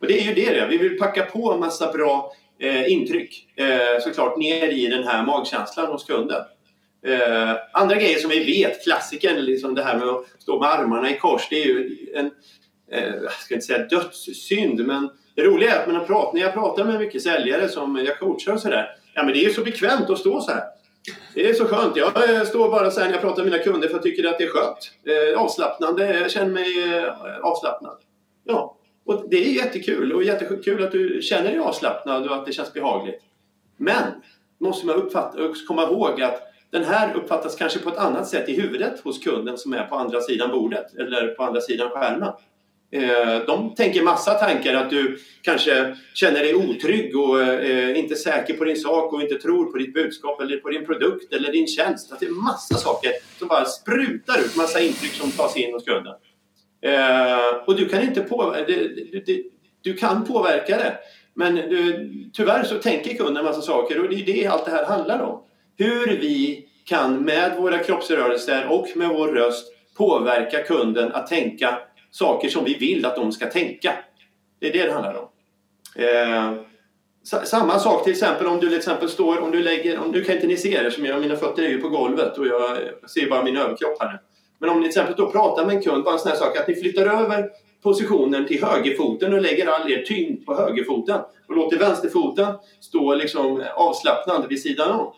Och 0.00 0.06
det 0.06 0.20
är 0.20 0.24
ju 0.24 0.34
det 0.34 0.60
det 0.60 0.66
Vi 0.66 0.76
vill 0.78 0.98
packa 0.98 1.22
på 1.22 1.52
en 1.52 1.60
massa 1.60 1.92
bra 1.92 2.32
eh, 2.58 2.92
intryck 2.92 3.48
eh, 3.56 4.02
såklart 4.02 4.36
ner 4.36 4.68
i 4.68 4.86
den 4.86 5.04
här 5.04 5.22
magkänslan 5.22 5.86
hos 5.86 6.04
kunden. 6.04 6.42
Eh, 7.06 7.56
andra 7.72 7.96
grejer 7.96 8.18
som 8.18 8.30
vi 8.30 8.44
vet, 8.44 8.84
klassikern, 8.84 9.44
liksom 9.44 9.74
det 9.74 9.82
här 9.82 9.98
med 9.98 10.08
att 10.08 10.24
stå 10.38 10.60
med 10.60 10.68
armarna 10.68 11.10
i 11.10 11.18
kors, 11.18 11.46
det 11.50 11.62
är 11.62 11.66
ju 11.66 11.96
en 12.14 12.30
eh, 12.90 13.14
jag 13.22 13.32
ska 13.32 13.54
inte 13.54 13.66
säga 13.66 13.86
dödssynd, 13.86 14.86
men 14.86 15.10
det 15.34 15.42
roliga 15.42 15.74
är 15.74 15.80
att 15.80 15.88
när 15.88 15.94
jag 15.94 16.06
pratar, 16.06 16.34
när 16.34 16.40
jag 16.40 16.52
pratar 16.52 16.84
med 16.84 17.00
mycket 17.00 17.22
säljare 17.22 17.68
som 17.68 17.96
jag 18.06 18.18
coachar 18.18 18.52
och 18.52 18.60
sådär, 18.60 18.86
ja 19.14 19.22
men 19.22 19.32
det 19.32 19.38
är 19.38 19.48
ju 19.48 19.52
så 19.52 19.64
bekvämt 19.64 20.10
att 20.10 20.18
stå 20.18 20.40
så 20.40 20.52
här. 20.52 20.62
Det 21.34 21.50
är 21.50 21.54
så 21.54 21.64
skönt. 21.64 21.96
Jag 21.96 22.34
eh, 22.34 22.42
står 22.42 22.68
bara 22.70 22.90
så 22.90 23.00
här 23.00 23.06
när 23.06 23.14
jag 23.14 23.22
pratar 23.22 23.42
med 23.42 23.52
mina 23.52 23.64
kunder 23.64 23.88
för 23.88 23.94
jag 23.94 24.02
tycker 24.02 24.28
att 24.28 24.38
det 24.38 24.44
är 24.44 24.48
skönt. 24.48 24.90
Eh, 25.04 25.42
avslappnande. 25.42 26.20
Jag 26.20 26.30
känner 26.30 26.52
mig 26.52 26.94
eh, 26.94 27.40
avslappnad. 27.42 27.96
Ja, 28.44 28.76
och 29.04 29.24
det 29.30 29.36
är 29.36 29.64
jättekul 29.64 30.12
och 30.12 30.22
jättekul 30.22 30.84
att 30.84 30.92
du 30.92 31.20
känner 31.22 31.50
dig 31.50 31.58
avslappnad 31.58 32.26
och 32.26 32.36
att 32.36 32.46
det 32.46 32.52
känns 32.52 32.72
behagligt. 32.72 33.22
Men 33.76 34.02
måste 34.58 34.86
man 34.86 34.96
uppfatta, 34.96 35.38
komma 35.68 35.82
ihåg 35.82 36.22
att 36.22 36.42
den 36.70 36.84
här 36.84 37.16
uppfattas 37.16 37.56
kanske 37.56 37.78
på 37.78 37.88
ett 37.88 37.98
annat 37.98 38.28
sätt 38.28 38.48
i 38.48 38.60
huvudet 38.60 39.00
hos 39.00 39.18
kunden 39.18 39.58
som 39.58 39.72
är 39.72 39.86
på 39.86 39.96
andra 39.96 40.20
sidan 40.20 40.50
bordet 40.50 40.94
eller 40.94 41.28
på 41.28 41.42
andra 41.42 41.60
sidan 41.60 41.90
skärmen. 41.90 42.32
Eh, 42.90 43.46
de 43.46 43.74
tänker 43.74 44.02
massa 44.02 44.34
tankar 44.34 44.74
att 44.74 44.90
du 44.90 45.18
kanske 45.42 45.96
känner 46.14 46.40
dig 46.40 46.54
otrygg 46.54 47.16
och 47.16 47.42
eh, 47.42 47.98
inte 47.98 48.16
säker 48.16 48.54
på 48.54 48.64
din 48.64 48.76
sak 48.76 49.12
och 49.12 49.22
inte 49.22 49.34
tror 49.34 49.72
på 49.72 49.78
ditt 49.78 49.94
budskap 49.94 50.40
eller 50.40 50.56
på 50.56 50.68
din 50.70 50.86
produkt 50.86 51.32
eller 51.32 51.52
din 51.52 51.66
tjänst. 51.66 52.12
Att 52.12 52.20
det 52.20 52.26
är 52.26 52.30
massa 52.30 52.74
saker 52.74 53.12
som 53.38 53.48
bara 53.48 53.64
sprutar 53.64 54.38
ut 54.38 54.56
massa 54.56 54.80
intryck 54.80 55.12
som 55.12 55.30
tas 55.30 55.56
in 55.56 55.72
hos 55.72 55.84
kunden. 55.84 56.14
Eh, 56.82 57.56
och 57.66 57.76
du 57.76 57.88
kan 57.88 58.02
inte 58.02 58.20
påverka 58.20 58.64
det. 58.66 59.42
Du 59.82 59.94
kan 59.94 60.24
påverka 60.24 60.76
det. 60.76 60.98
Men 61.34 61.54
du, 61.54 62.10
tyvärr 62.32 62.64
så 62.64 62.78
tänker 62.78 63.14
kunden 63.16 63.44
massa 63.44 63.62
saker 63.62 64.00
och 64.00 64.08
det 64.08 64.20
är 64.20 64.24
det 64.24 64.46
allt 64.46 64.64
det 64.64 64.70
här 64.70 64.84
handlar 64.84 65.22
om. 65.22 65.42
Hur 65.78 66.06
vi 66.06 66.68
kan 66.84 67.24
med 67.24 67.56
våra 67.56 67.78
kroppsrörelser 67.78 68.66
och 68.68 68.88
med 68.94 69.08
vår 69.08 69.28
röst 69.28 69.72
påverka 69.96 70.62
kunden 70.62 71.12
att 71.12 71.26
tänka 71.26 71.78
saker 72.16 72.48
som 72.48 72.64
vi 72.64 72.74
vill 72.74 73.06
att 73.06 73.16
de 73.16 73.32
ska 73.32 73.46
tänka. 73.46 73.92
Det 74.60 74.68
är 74.68 74.72
det 74.72 74.86
det 74.86 74.92
handlar 74.92 75.14
om. 75.14 75.28
Eh, 76.02 76.54
samma 77.44 77.78
sak 77.78 78.04
till 78.04 78.12
exempel 78.12 78.46
om 78.46 78.60
du 78.60 78.68
till 78.68 78.76
exempel 78.76 79.08
står, 79.08 79.40
om 79.40 79.50
du 79.50 79.62
lägger, 79.62 79.98
om 79.98 80.10
nu 80.10 80.24
kan 80.24 80.34
inte 80.34 80.46
ni 80.46 80.56
se 80.56 80.82
det 80.82 80.90
som 80.90 81.04
jag, 81.04 81.20
mina 81.20 81.36
fötter 81.36 81.62
är 81.62 81.68
ju 81.68 81.80
på 81.80 81.88
golvet 81.88 82.38
och 82.38 82.46
jag 82.46 82.78
ser 83.10 83.30
bara 83.30 83.44
min 83.44 83.56
överkropp 83.56 83.96
här 84.00 84.12
nu. 84.12 84.18
Men 84.58 84.70
om 84.70 84.76
ni 84.76 84.82
till 84.82 84.88
exempel 84.88 85.14
då 85.16 85.30
pratar 85.30 85.66
med 85.66 85.76
en 85.76 85.82
kund, 85.82 86.04
bara 86.04 86.14
en 86.14 86.18
sån 86.18 86.30
här 86.30 86.38
sak 86.38 86.56
att 86.56 86.68
ni 86.68 86.74
flyttar 86.74 87.06
över 87.06 87.50
positionen 87.82 88.46
till 88.46 88.64
högerfoten 88.64 89.34
och 89.34 89.40
lägger 89.40 89.66
all 89.66 89.92
er 89.92 90.02
tyngd 90.02 90.46
på 90.46 90.54
högerfoten 90.54 91.20
och 91.48 91.56
låter 91.56 91.78
vänsterfoten 91.78 92.54
stå 92.80 93.14
liksom 93.14 93.64
avslappnad 93.76 94.46
vid 94.48 94.62
sidan 94.62 95.00
om. 95.00 95.12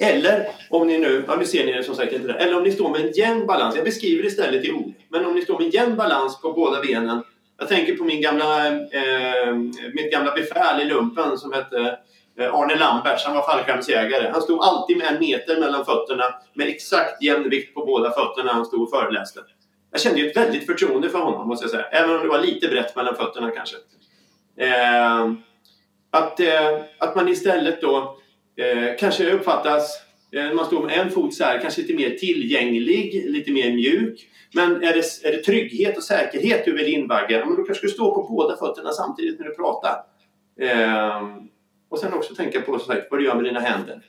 Eller 0.00 0.48
om 0.70 0.86
ni 0.86 0.98
nu, 0.98 1.24
ja 1.26 1.36
nu 1.36 1.44
ser 1.44 1.66
ni 1.66 1.72
det 1.72 1.84
som 1.84 1.94
sagt 1.94 2.12
inte 2.12 2.26
där. 2.26 2.34
Eller 2.34 2.56
om 2.56 2.62
ni 2.62 2.72
står 2.72 2.90
med 2.90 3.00
en 3.00 3.12
jämn 3.12 3.46
balans. 3.46 3.76
Jag 3.76 3.84
beskriver 3.84 4.22
det 4.22 4.28
istället 4.28 4.64
i 4.64 4.72
ord. 4.72 4.92
Men 5.08 5.26
om 5.26 5.34
ni 5.34 5.42
står 5.42 5.58
med 5.58 5.64
en 5.64 5.70
jämn 5.70 5.96
balans 5.96 6.40
på 6.40 6.52
båda 6.52 6.80
benen. 6.80 7.22
Jag 7.58 7.68
tänker 7.68 7.96
på 7.96 8.04
min 8.04 8.22
gamla, 8.22 8.66
eh, 8.66 9.54
mitt 9.94 10.12
gamla 10.12 10.34
befäl 10.34 10.80
i 10.80 10.84
lumpen 10.84 11.38
som 11.38 11.52
hette 11.52 11.98
eh, 12.38 12.54
Arne 12.54 12.76
Lamberts. 12.76 13.24
Han 13.24 13.34
var 13.34 13.42
fallskärmsjägare. 13.42 14.30
Han 14.32 14.42
stod 14.42 14.62
alltid 14.62 14.96
med 14.96 15.06
en 15.06 15.20
meter 15.20 15.60
mellan 15.60 15.84
fötterna 15.84 16.24
med 16.54 16.68
exakt 16.68 17.22
jämn 17.22 17.50
vikt 17.50 17.74
på 17.74 17.84
båda 17.84 18.10
fötterna 18.10 18.44
när 18.44 18.52
han 18.52 18.64
stod 18.64 18.82
och 18.82 18.90
föreläste. 18.90 19.40
Jag 19.90 20.00
kände 20.00 20.20
ju 20.20 20.30
ett 20.30 20.36
väldigt 20.36 20.66
förtroende 20.66 21.08
för 21.08 21.18
honom 21.18 21.48
måste 21.48 21.64
jag 21.64 21.70
säga. 21.70 21.84
Även 21.84 22.16
om 22.16 22.22
det 22.22 22.28
var 22.28 22.38
lite 22.38 22.68
brett 22.68 22.96
mellan 22.96 23.16
fötterna 23.16 23.50
kanske. 23.50 23.76
Eh, 24.56 25.32
att, 26.10 26.40
eh, 26.40 26.80
att 26.98 27.16
man 27.16 27.28
istället 27.28 27.80
då 27.80 28.19
Eh, 28.60 28.96
kanske 28.98 29.32
uppfattas, 29.32 30.02
eh, 30.32 30.52
man 30.52 30.66
står 30.66 30.86
med 30.86 30.98
en 30.98 31.10
fot 31.10 31.34
så 31.34 31.44
här, 31.44 31.60
kanske 31.60 31.80
lite 31.80 31.94
mer 31.94 32.10
tillgänglig, 32.10 33.24
lite 33.30 33.52
mer 33.52 33.72
mjuk. 33.72 34.26
Men 34.54 34.76
är 34.76 34.92
det, 34.92 35.28
är 35.28 35.32
det 35.32 35.42
trygghet 35.42 35.96
och 35.96 36.02
säkerhet 36.02 36.64
du 36.64 36.72
vill 36.72 36.94
invagga, 36.94 37.46
men 37.46 37.56
då 37.56 37.62
kanske 37.62 37.86
du 37.86 37.90
står 37.90 38.14
på 38.14 38.22
båda 38.22 38.56
fötterna 38.56 38.90
samtidigt 38.90 39.38
när 39.38 39.46
du 39.46 39.54
pratar. 39.54 39.96
Eh, 40.60 41.28
och 41.88 41.98
sen 41.98 42.12
också 42.12 42.34
tänka 42.34 42.60
på 42.60 42.78
så 42.78 42.92
här, 42.92 43.06
vad 43.10 43.20
du 43.20 43.24
gör 43.24 43.34
med 43.34 43.44
dina 43.44 43.60
händer. 43.60 44.02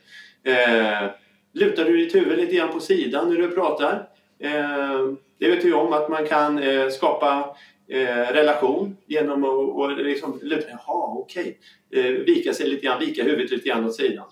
Eh, 0.44 1.10
lutar 1.52 1.84
du 1.84 1.96
ditt 1.96 2.14
huvud 2.14 2.38
lite 2.38 2.56
grann 2.56 2.72
på 2.72 2.80
sidan 2.80 3.28
när 3.28 3.36
du 3.36 3.50
pratar? 3.50 4.08
Eh, 4.38 5.12
det 5.38 5.48
vet 5.48 5.64
vi 5.64 5.72
om 5.72 5.92
att 5.92 6.08
man 6.08 6.26
kan 6.26 6.58
eh, 6.58 6.88
skapa 6.88 7.56
eh, 7.88 8.32
relation 8.32 8.96
genom 9.06 9.44
att 9.44 9.50
och 9.50 9.96
liksom, 9.96 10.40
jaha 10.42 11.18
okej, 11.18 11.58
okay. 11.90 12.00
eh, 12.00 12.12
vika 12.12 12.52
sig 12.52 12.68
lite 12.68 12.86
grann, 12.86 13.00
vika 13.00 13.22
huvudet 13.22 13.50
lite 13.50 13.68
grann 13.68 13.84
åt 13.84 13.94
sidan. 13.94 14.26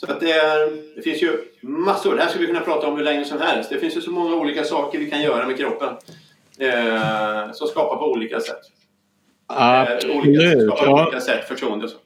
Så 0.00 0.12
att 0.12 0.20
det, 0.20 0.32
är, 0.32 0.70
det 0.96 1.02
finns 1.02 1.22
ju 1.22 1.38
massor, 1.60 2.14
det 2.14 2.22
här 2.22 2.28
skulle 2.28 2.46
vi 2.46 2.52
kunna 2.52 2.64
prata 2.64 2.86
om 2.86 2.96
hur 2.96 3.04
länge 3.04 3.24
som 3.24 3.40
helst. 3.40 3.70
Det 3.70 3.78
finns 3.78 3.96
ju 3.96 4.00
så 4.00 4.10
många 4.10 4.36
olika 4.36 4.64
saker 4.64 4.98
vi 4.98 5.10
kan 5.10 5.22
göra 5.22 5.46
med 5.46 5.56
kroppen 5.56 5.88
eh, 6.58 7.52
som 7.52 7.68
skapar 7.68 7.96
på 7.96 8.10
olika 8.10 8.40
sätt. 8.40 8.60
Absolut. 9.46 10.14
Eh, 10.14 10.18
olika, 10.18 10.60
skapar 10.60 10.86
på 10.86 11.02
olika 11.02 11.20
sätt 11.20 11.48
förtroende. 11.48 11.88
Så. 11.88 11.96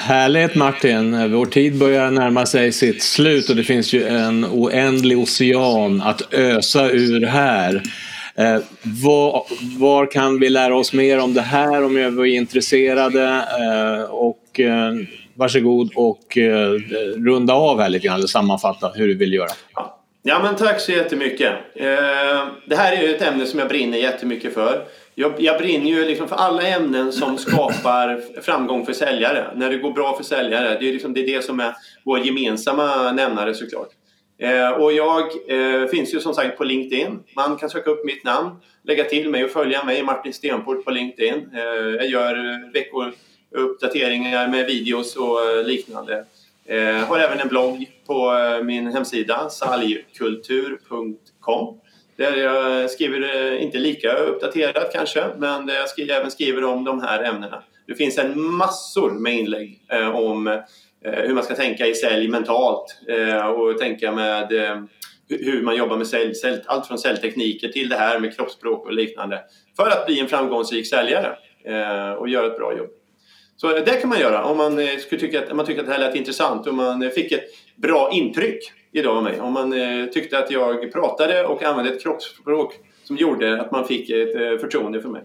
Härligt 0.00 0.54
Martin! 0.54 1.32
Vår 1.32 1.46
tid 1.46 1.78
börjar 1.78 2.10
närma 2.10 2.46
sig 2.46 2.72
sitt 2.72 3.02
slut 3.02 3.50
och 3.50 3.56
det 3.56 3.64
finns 3.64 3.92
ju 3.92 4.06
en 4.06 4.44
oändlig 4.44 5.18
ocean 5.18 6.02
att 6.02 6.34
ösa 6.34 6.90
ur 6.90 7.26
här. 7.26 7.82
Eh, 8.34 8.58
var, 8.82 9.46
var, 9.78 10.06
kan 10.06 10.40
vi 10.40 10.48
lära 10.48 10.76
oss 10.76 10.92
mer 10.92 11.18
om 11.18 11.34
det 11.34 11.40
här 11.40 11.84
om 11.84 11.94
vi 11.94 12.02
är 12.02 12.26
intresserade? 12.26 13.24
Eh, 13.60 14.10
och 14.10 14.60
eh, 14.60 14.94
varsågod 15.36 15.90
och 15.94 16.38
eh, 16.38 16.70
runda 17.26 17.54
av 17.54 17.80
här 17.80 17.88
lite 17.88 18.06
grann, 18.06 18.16
eller 18.16 18.26
sammanfatta 18.26 18.88
hur 18.94 19.08
du 19.08 19.14
vill 19.14 19.32
göra. 19.32 19.50
Ja, 20.22 20.40
men 20.42 20.56
tack 20.56 20.80
så 20.80 20.92
jättemycket. 20.92 21.52
Eh, 21.74 21.86
det 22.66 22.76
här 22.76 22.96
är 22.96 23.02
ju 23.02 23.14
ett 23.14 23.22
ämne 23.22 23.46
som 23.46 23.58
jag 23.58 23.68
brinner 23.68 23.98
jättemycket 23.98 24.54
för. 24.54 24.84
Jag, 25.14 25.32
jag 25.38 25.58
brinner 25.58 25.90
ju 25.90 26.04
liksom 26.04 26.28
för 26.28 26.36
alla 26.36 26.62
ämnen 26.62 27.12
som 27.12 27.38
skapar 27.38 28.40
framgång 28.42 28.86
för 28.86 28.92
säljare. 28.92 29.46
När 29.54 29.70
det 29.70 29.76
går 29.76 29.90
bra 29.90 30.16
för 30.16 30.24
säljare. 30.24 30.78
Det 30.80 30.88
är, 30.88 30.92
liksom, 30.92 31.14
det, 31.14 31.20
är 31.20 31.36
det 31.36 31.44
som 31.44 31.60
är 31.60 31.74
vår 32.04 32.18
gemensamma 32.18 33.12
nämnare 33.12 33.54
såklart. 33.54 33.88
Eh, 34.38 34.70
och 34.70 34.92
jag 34.92 35.22
eh, 35.48 35.86
finns 35.86 36.14
ju 36.14 36.20
som 36.20 36.34
sagt 36.34 36.58
på 36.58 36.64
LinkedIn. 36.64 37.18
Man 37.36 37.56
kan 37.56 37.70
söka 37.70 37.90
upp 37.90 38.04
mitt 38.04 38.24
namn, 38.24 38.50
lägga 38.84 39.04
till 39.04 39.30
mig 39.30 39.44
och 39.44 39.50
följa 39.50 39.84
mig, 39.84 40.02
Martin 40.02 40.32
Stenport 40.32 40.84
på 40.84 40.90
LinkedIn. 40.90 41.50
Eh, 41.54 41.60
jag 41.60 42.06
gör 42.06 42.36
uppdateringar 43.56 44.48
med 44.48 44.66
videos 44.66 45.16
och 45.16 45.50
eh, 45.50 45.64
liknande. 45.64 46.24
Jag 46.68 47.06
har 47.06 47.18
även 47.18 47.40
en 47.40 47.48
blogg 47.48 47.90
på 48.06 48.32
eh, 48.32 48.62
min 48.62 48.86
hemsida, 48.86 49.48
saljkultur.com. 49.48 51.80
Där 52.16 52.36
jag 52.36 52.90
skriver, 52.90 53.56
inte 53.56 53.78
lika 53.78 54.12
uppdaterat 54.12 54.92
kanske, 54.92 55.24
men 55.38 55.66
där 55.66 55.74
jag 55.74 55.88
skriver, 55.88 56.14
även 56.14 56.30
skriver 56.30 56.64
om 56.64 56.84
de 56.84 57.00
här 57.00 57.22
ämnena. 57.22 57.62
Det 57.86 57.94
finns 57.94 58.18
en 58.18 58.40
massor 58.40 59.10
med 59.10 59.38
inlägg 59.38 59.80
om 60.14 60.62
Eh, 61.06 61.12
hur 61.12 61.34
man 61.34 61.44
ska 61.44 61.54
tänka 61.54 61.86
i 61.86 61.94
sälj 61.94 62.28
mentalt 62.28 63.00
eh, 63.08 63.46
och 63.46 63.78
tänka 63.78 64.12
med 64.12 64.52
eh, 64.52 64.82
hur 65.28 65.62
man 65.62 65.76
jobbar 65.76 65.96
med 65.96 66.06
sälj, 66.06 66.34
sälj, 66.34 66.60
allt 66.66 66.86
från 66.86 66.98
säljtekniker 66.98 67.68
till 67.68 67.88
det 67.88 67.96
här 67.96 68.18
med 68.18 68.36
kroppsspråk 68.36 68.86
och 68.86 68.92
liknande 68.92 69.40
för 69.76 69.90
att 69.90 70.06
bli 70.06 70.20
en 70.20 70.28
framgångsrik 70.28 70.86
säljare 70.86 71.36
och 72.18 72.28
göra 72.28 72.46
ett 72.46 72.56
bra 72.56 72.76
jobb. 72.76 72.90
Så 73.56 73.78
det 73.78 74.00
kan 74.00 74.08
man 74.08 74.20
göra 74.20 74.44
om 74.44 74.56
man, 74.56 74.86
skulle 74.98 75.20
tycka 75.20 75.42
att, 75.42 75.50
om 75.50 75.56
man 75.56 75.66
tycker 75.66 75.80
att 75.80 75.86
det 75.86 75.92
här 75.92 76.00
lät 76.00 76.14
intressant 76.14 76.66
och 76.66 76.74
man 76.74 77.10
fick 77.14 77.32
ett 77.32 77.44
bra 77.76 78.10
intryck 78.12 78.72
idag 78.92 79.16
av 79.16 79.22
mig. 79.22 79.40
Om 79.40 79.52
man 79.52 79.74
tyckte 80.12 80.38
att 80.38 80.50
jag 80.50 80.92
pratade 80.92 81.44
och 81.44 81.62
använde 81.62 81.92
ett 81.92 82.02
kroppsspråk 82.02 82.74
som 83.04 83.16
gjorde 83.16 83.60
att 83.60 83.70
man 83.70 83.86
fick 83.86 84.10
ett 84.10 84.60
förtroende 84.60 85.00
för 85.00 85.08
mig. 85.08 85.22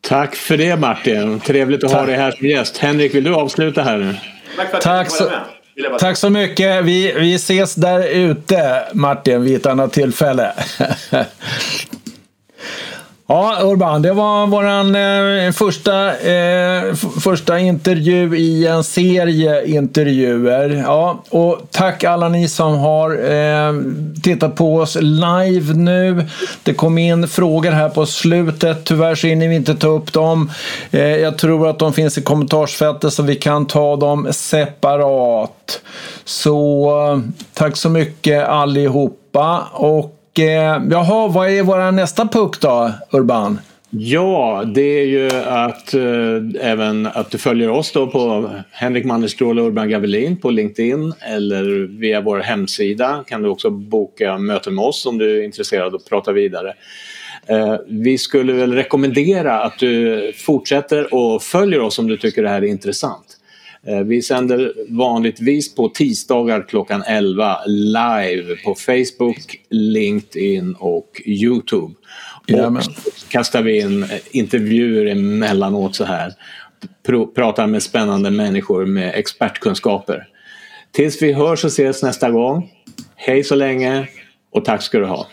Tack 0.00 0.36
för 0.36 0.56
det 0.56 0.76
Martin. 0.76 1.40
Trevligt 1.40 1.84
att 1.84 1.90
Tack. 1.90 2.00
ha 2.00 2.06
dig 2.06 2.16
här 2.16 2.30
som 2.30 2.46
gäst. 2.46 2.76
Henrik, 2.78 3.14
vill 3.14 3.24
du 3.24 3.34
avsluta 3.34 3.82
här 3.82 3.98
nu? 3.98 4.14
Tack 4.56 4.70
för 4.70 4.76
att 4.76 4.82
Tack 4.82 5.10
så, 5.10 5.24
med. 5.24 5.98
Tack 5.98 6.16
så 6.16 6.30
mycket. 6.30 6.84
Vi, 6.84 7.12
vi 7.12 7.34
ses 7.34 7.74
där 7.74 8.08
ute 8.08 8.88
Martin 8.92 9.42
vid 9.42 9.56
ett 9.56 9.66
annat 9.66 9.92
tillfälle. 9.92 10.52
Ja, 13.32 13.58
Urban, 13.62 14.02
det 14.02 14.12
var 14.12 14.46
vår 14.46 14.64
eh, 14.96 15.52
första, 15.52 16.18
eh, 16.18 16.94
första 17.20 17.58
intervju 17.58 18.36
i 18.36 18.66
en 18.66 18.84
serie 18.84 19.66
intervjuer. 19.66 20.82
Ja, 20.86 21.22
och 21.28 21.60
tack 21.70 22.04
alla 22.04 22.28
ni 22.28 22.48
som 22.48 22.78
har 22.78 23.10
eh, 23.10 23.74
tittat 24.22 24.56
på 24.56 24.76
oss 24.76 24.96
live 25.00 25.74
nu. 25.74 26.26
Det 26.62 26.74
kom 26.74 26.98
in 26.98 27.28
frågor 27.28 27.70
här 27.70 27.88
på 27.88 28.06
slutet. 28.06 28.84
Tyvärr 28.84 29.14
så 29.14 29.26
hinner 29.26 29.48
vi 29.48 29.54
inte 29.54 29.74
ta 29.74 29.88
upp 29.88 30.12
dem. 30.12 30.50
Eh, 30.90 31.16
jag 31.16 31.38
tror 31.38 31.68
att 31.68 31.78
de 31.78 31.92
finns 31.92 32.18
i 32.18 32.22
kommentarsfältet 32.22 33.12
så 33.12 33.22
vi 33.22 33.36
kan 33.36 33.66
ta 33.66 33.96
dem 33.96 34.28
separat. 34.30 35.80
Så 36.24 37.22
tack 37.54 37.76
så 37.76 37.88
mycket 37.88 38.48
allihopa. 38.48 39.68
Och 39.72 40.19
eh, 40.38 40.82
jaha, 40.90 41.28
vad 41.28 41.50
är 41.50 41.62
vår 41.62 41.92
nästa 41.92 42.26
puck 42.26 42.60
då, 42.60 42.92
Urban? 43.10 43.58
Ja, 43.92 44.64
det 44.74 45.00
är 45.00 45.04
ju 45.04 45.30
att 45.46 45.94
eh, 45.94 46.70
även 46.70 47.06
att 47.06 47.30
du 47.30 47.38
följer 47.38 47.70
oss 47.70 47.92
då 47.92 48.06
på 48.06 48.50
Henrik 48.70 49.04
Mannerstråle 49.04 49.60
och 49.60 49.66
Urban 49.66 49.90
Gavelin 49.90 50.36
på 50.36 50.50
LinkedIn 50.50 51.12
eller 51.20 51.98
via 52.00 52.20
vår 52.20 52.38
hemsida 52.38 53.24
kan 53.26 53.42
du 53.42 53.48
också 53.48 53.70
boka 53.70 54.38
möten 54.38 54.74
med 54.74 54.84
oss 54.84 55.06
om 55.06 55.18
du 55.18 55.38
är 55.38 55.44
intresserad 55.44 55.94
och 55.94 56.08
prata 56.08 56.32
vidare. 56.32 56.74
Eh, 57.46 57.76
vi 57.88 58.18
skulle 58.18 58.52
väl 58.52 58.74
rekommendera 58.74 59.62
att 59.62 59.78
du 59.78 60.32
fortsätter 60.36 61.14
och 61.14 61.42
följer 61.42 61.80
oss 61.80 61.98
om 61.98 62.06
du 62.06 62.16
tycker 62.16 62.42
det 62.42 62.48
här 62.48 62.62
är 62.62 62.66
intressant. 62.66 63.36
Eh, 63.86 64.00
vi 64.00 64.22
sänder 64.22 64.72
vanligtvis 64.88 65.74
på 65.74 65.88
tisdagar 65.88 66.68
klockan 66.68 67.02
11 67.06 67.58
live 67.66 68.56
på 68.64 68.74
Facebook, 68.74 69.60
LinkedIn 69.70 70.74
och 70.78 71.22
Youtube. 71.24 71.94
Och 72.52 72.82
kastar 73.28 73.62
vi 73.62 73.80
in 73.80 74.06
intervjuer 74.30 75.06
emellanåt 75.06 75.94
så 75.96 76.04
här. 76.04 76.32
Pratar 77.34 77.66
med 77.66 77.82
spännande 77.82 78.30
människor 78.30 78.86
med 78.86 79.14
expertkunskaper. 79.14 80.28
Tills 80.92 81.22
vi 81.22 81.32
hörs 81.32 81.64
och 81.64 81.70
ses 81.70 82.02
nästa 82.02 82.30
gång. 82.30 82.70
Hej 83.16 83.44
så 83.44 83.54
länge 83.54 84.08
och 84.52 84.64
tack 84.64 84.82
ska 84.82 84.98
du 84.98 85.06
ha. 85.06 85.26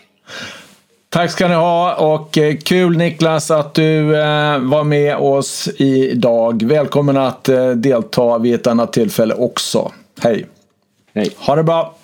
Tack 1.10 1.30
ska 1.30 1.48
ni 1.48 1.54
ha 1.54 1.94
och 1.94 2.38
eh, 2.38 2.56
kul 2.56 2.96
Niklas 2.96 3.50
att 3.50 3.74
du 3.74 4.16
eh, 4.16 4.58
var 4.58 4.84
med 4.84 5.16
oss 5.16 5.68
idag. 5.76 6.62
Välkommen 6.62 7.16
att 7.16 7.48
eh, 7.48 7.70
delta 7.70 8.38
vid 8.38 8.54
ett 8.54 8.66
annat 8.66 8.92
tillfälle 8.92 9.34
också. 9.34 9.92
Hej! 10.20 10.46
Hej! 11.14 11.30
Ha 11.36 11.56
det 11.56 11.62
bra! 11.62 11.97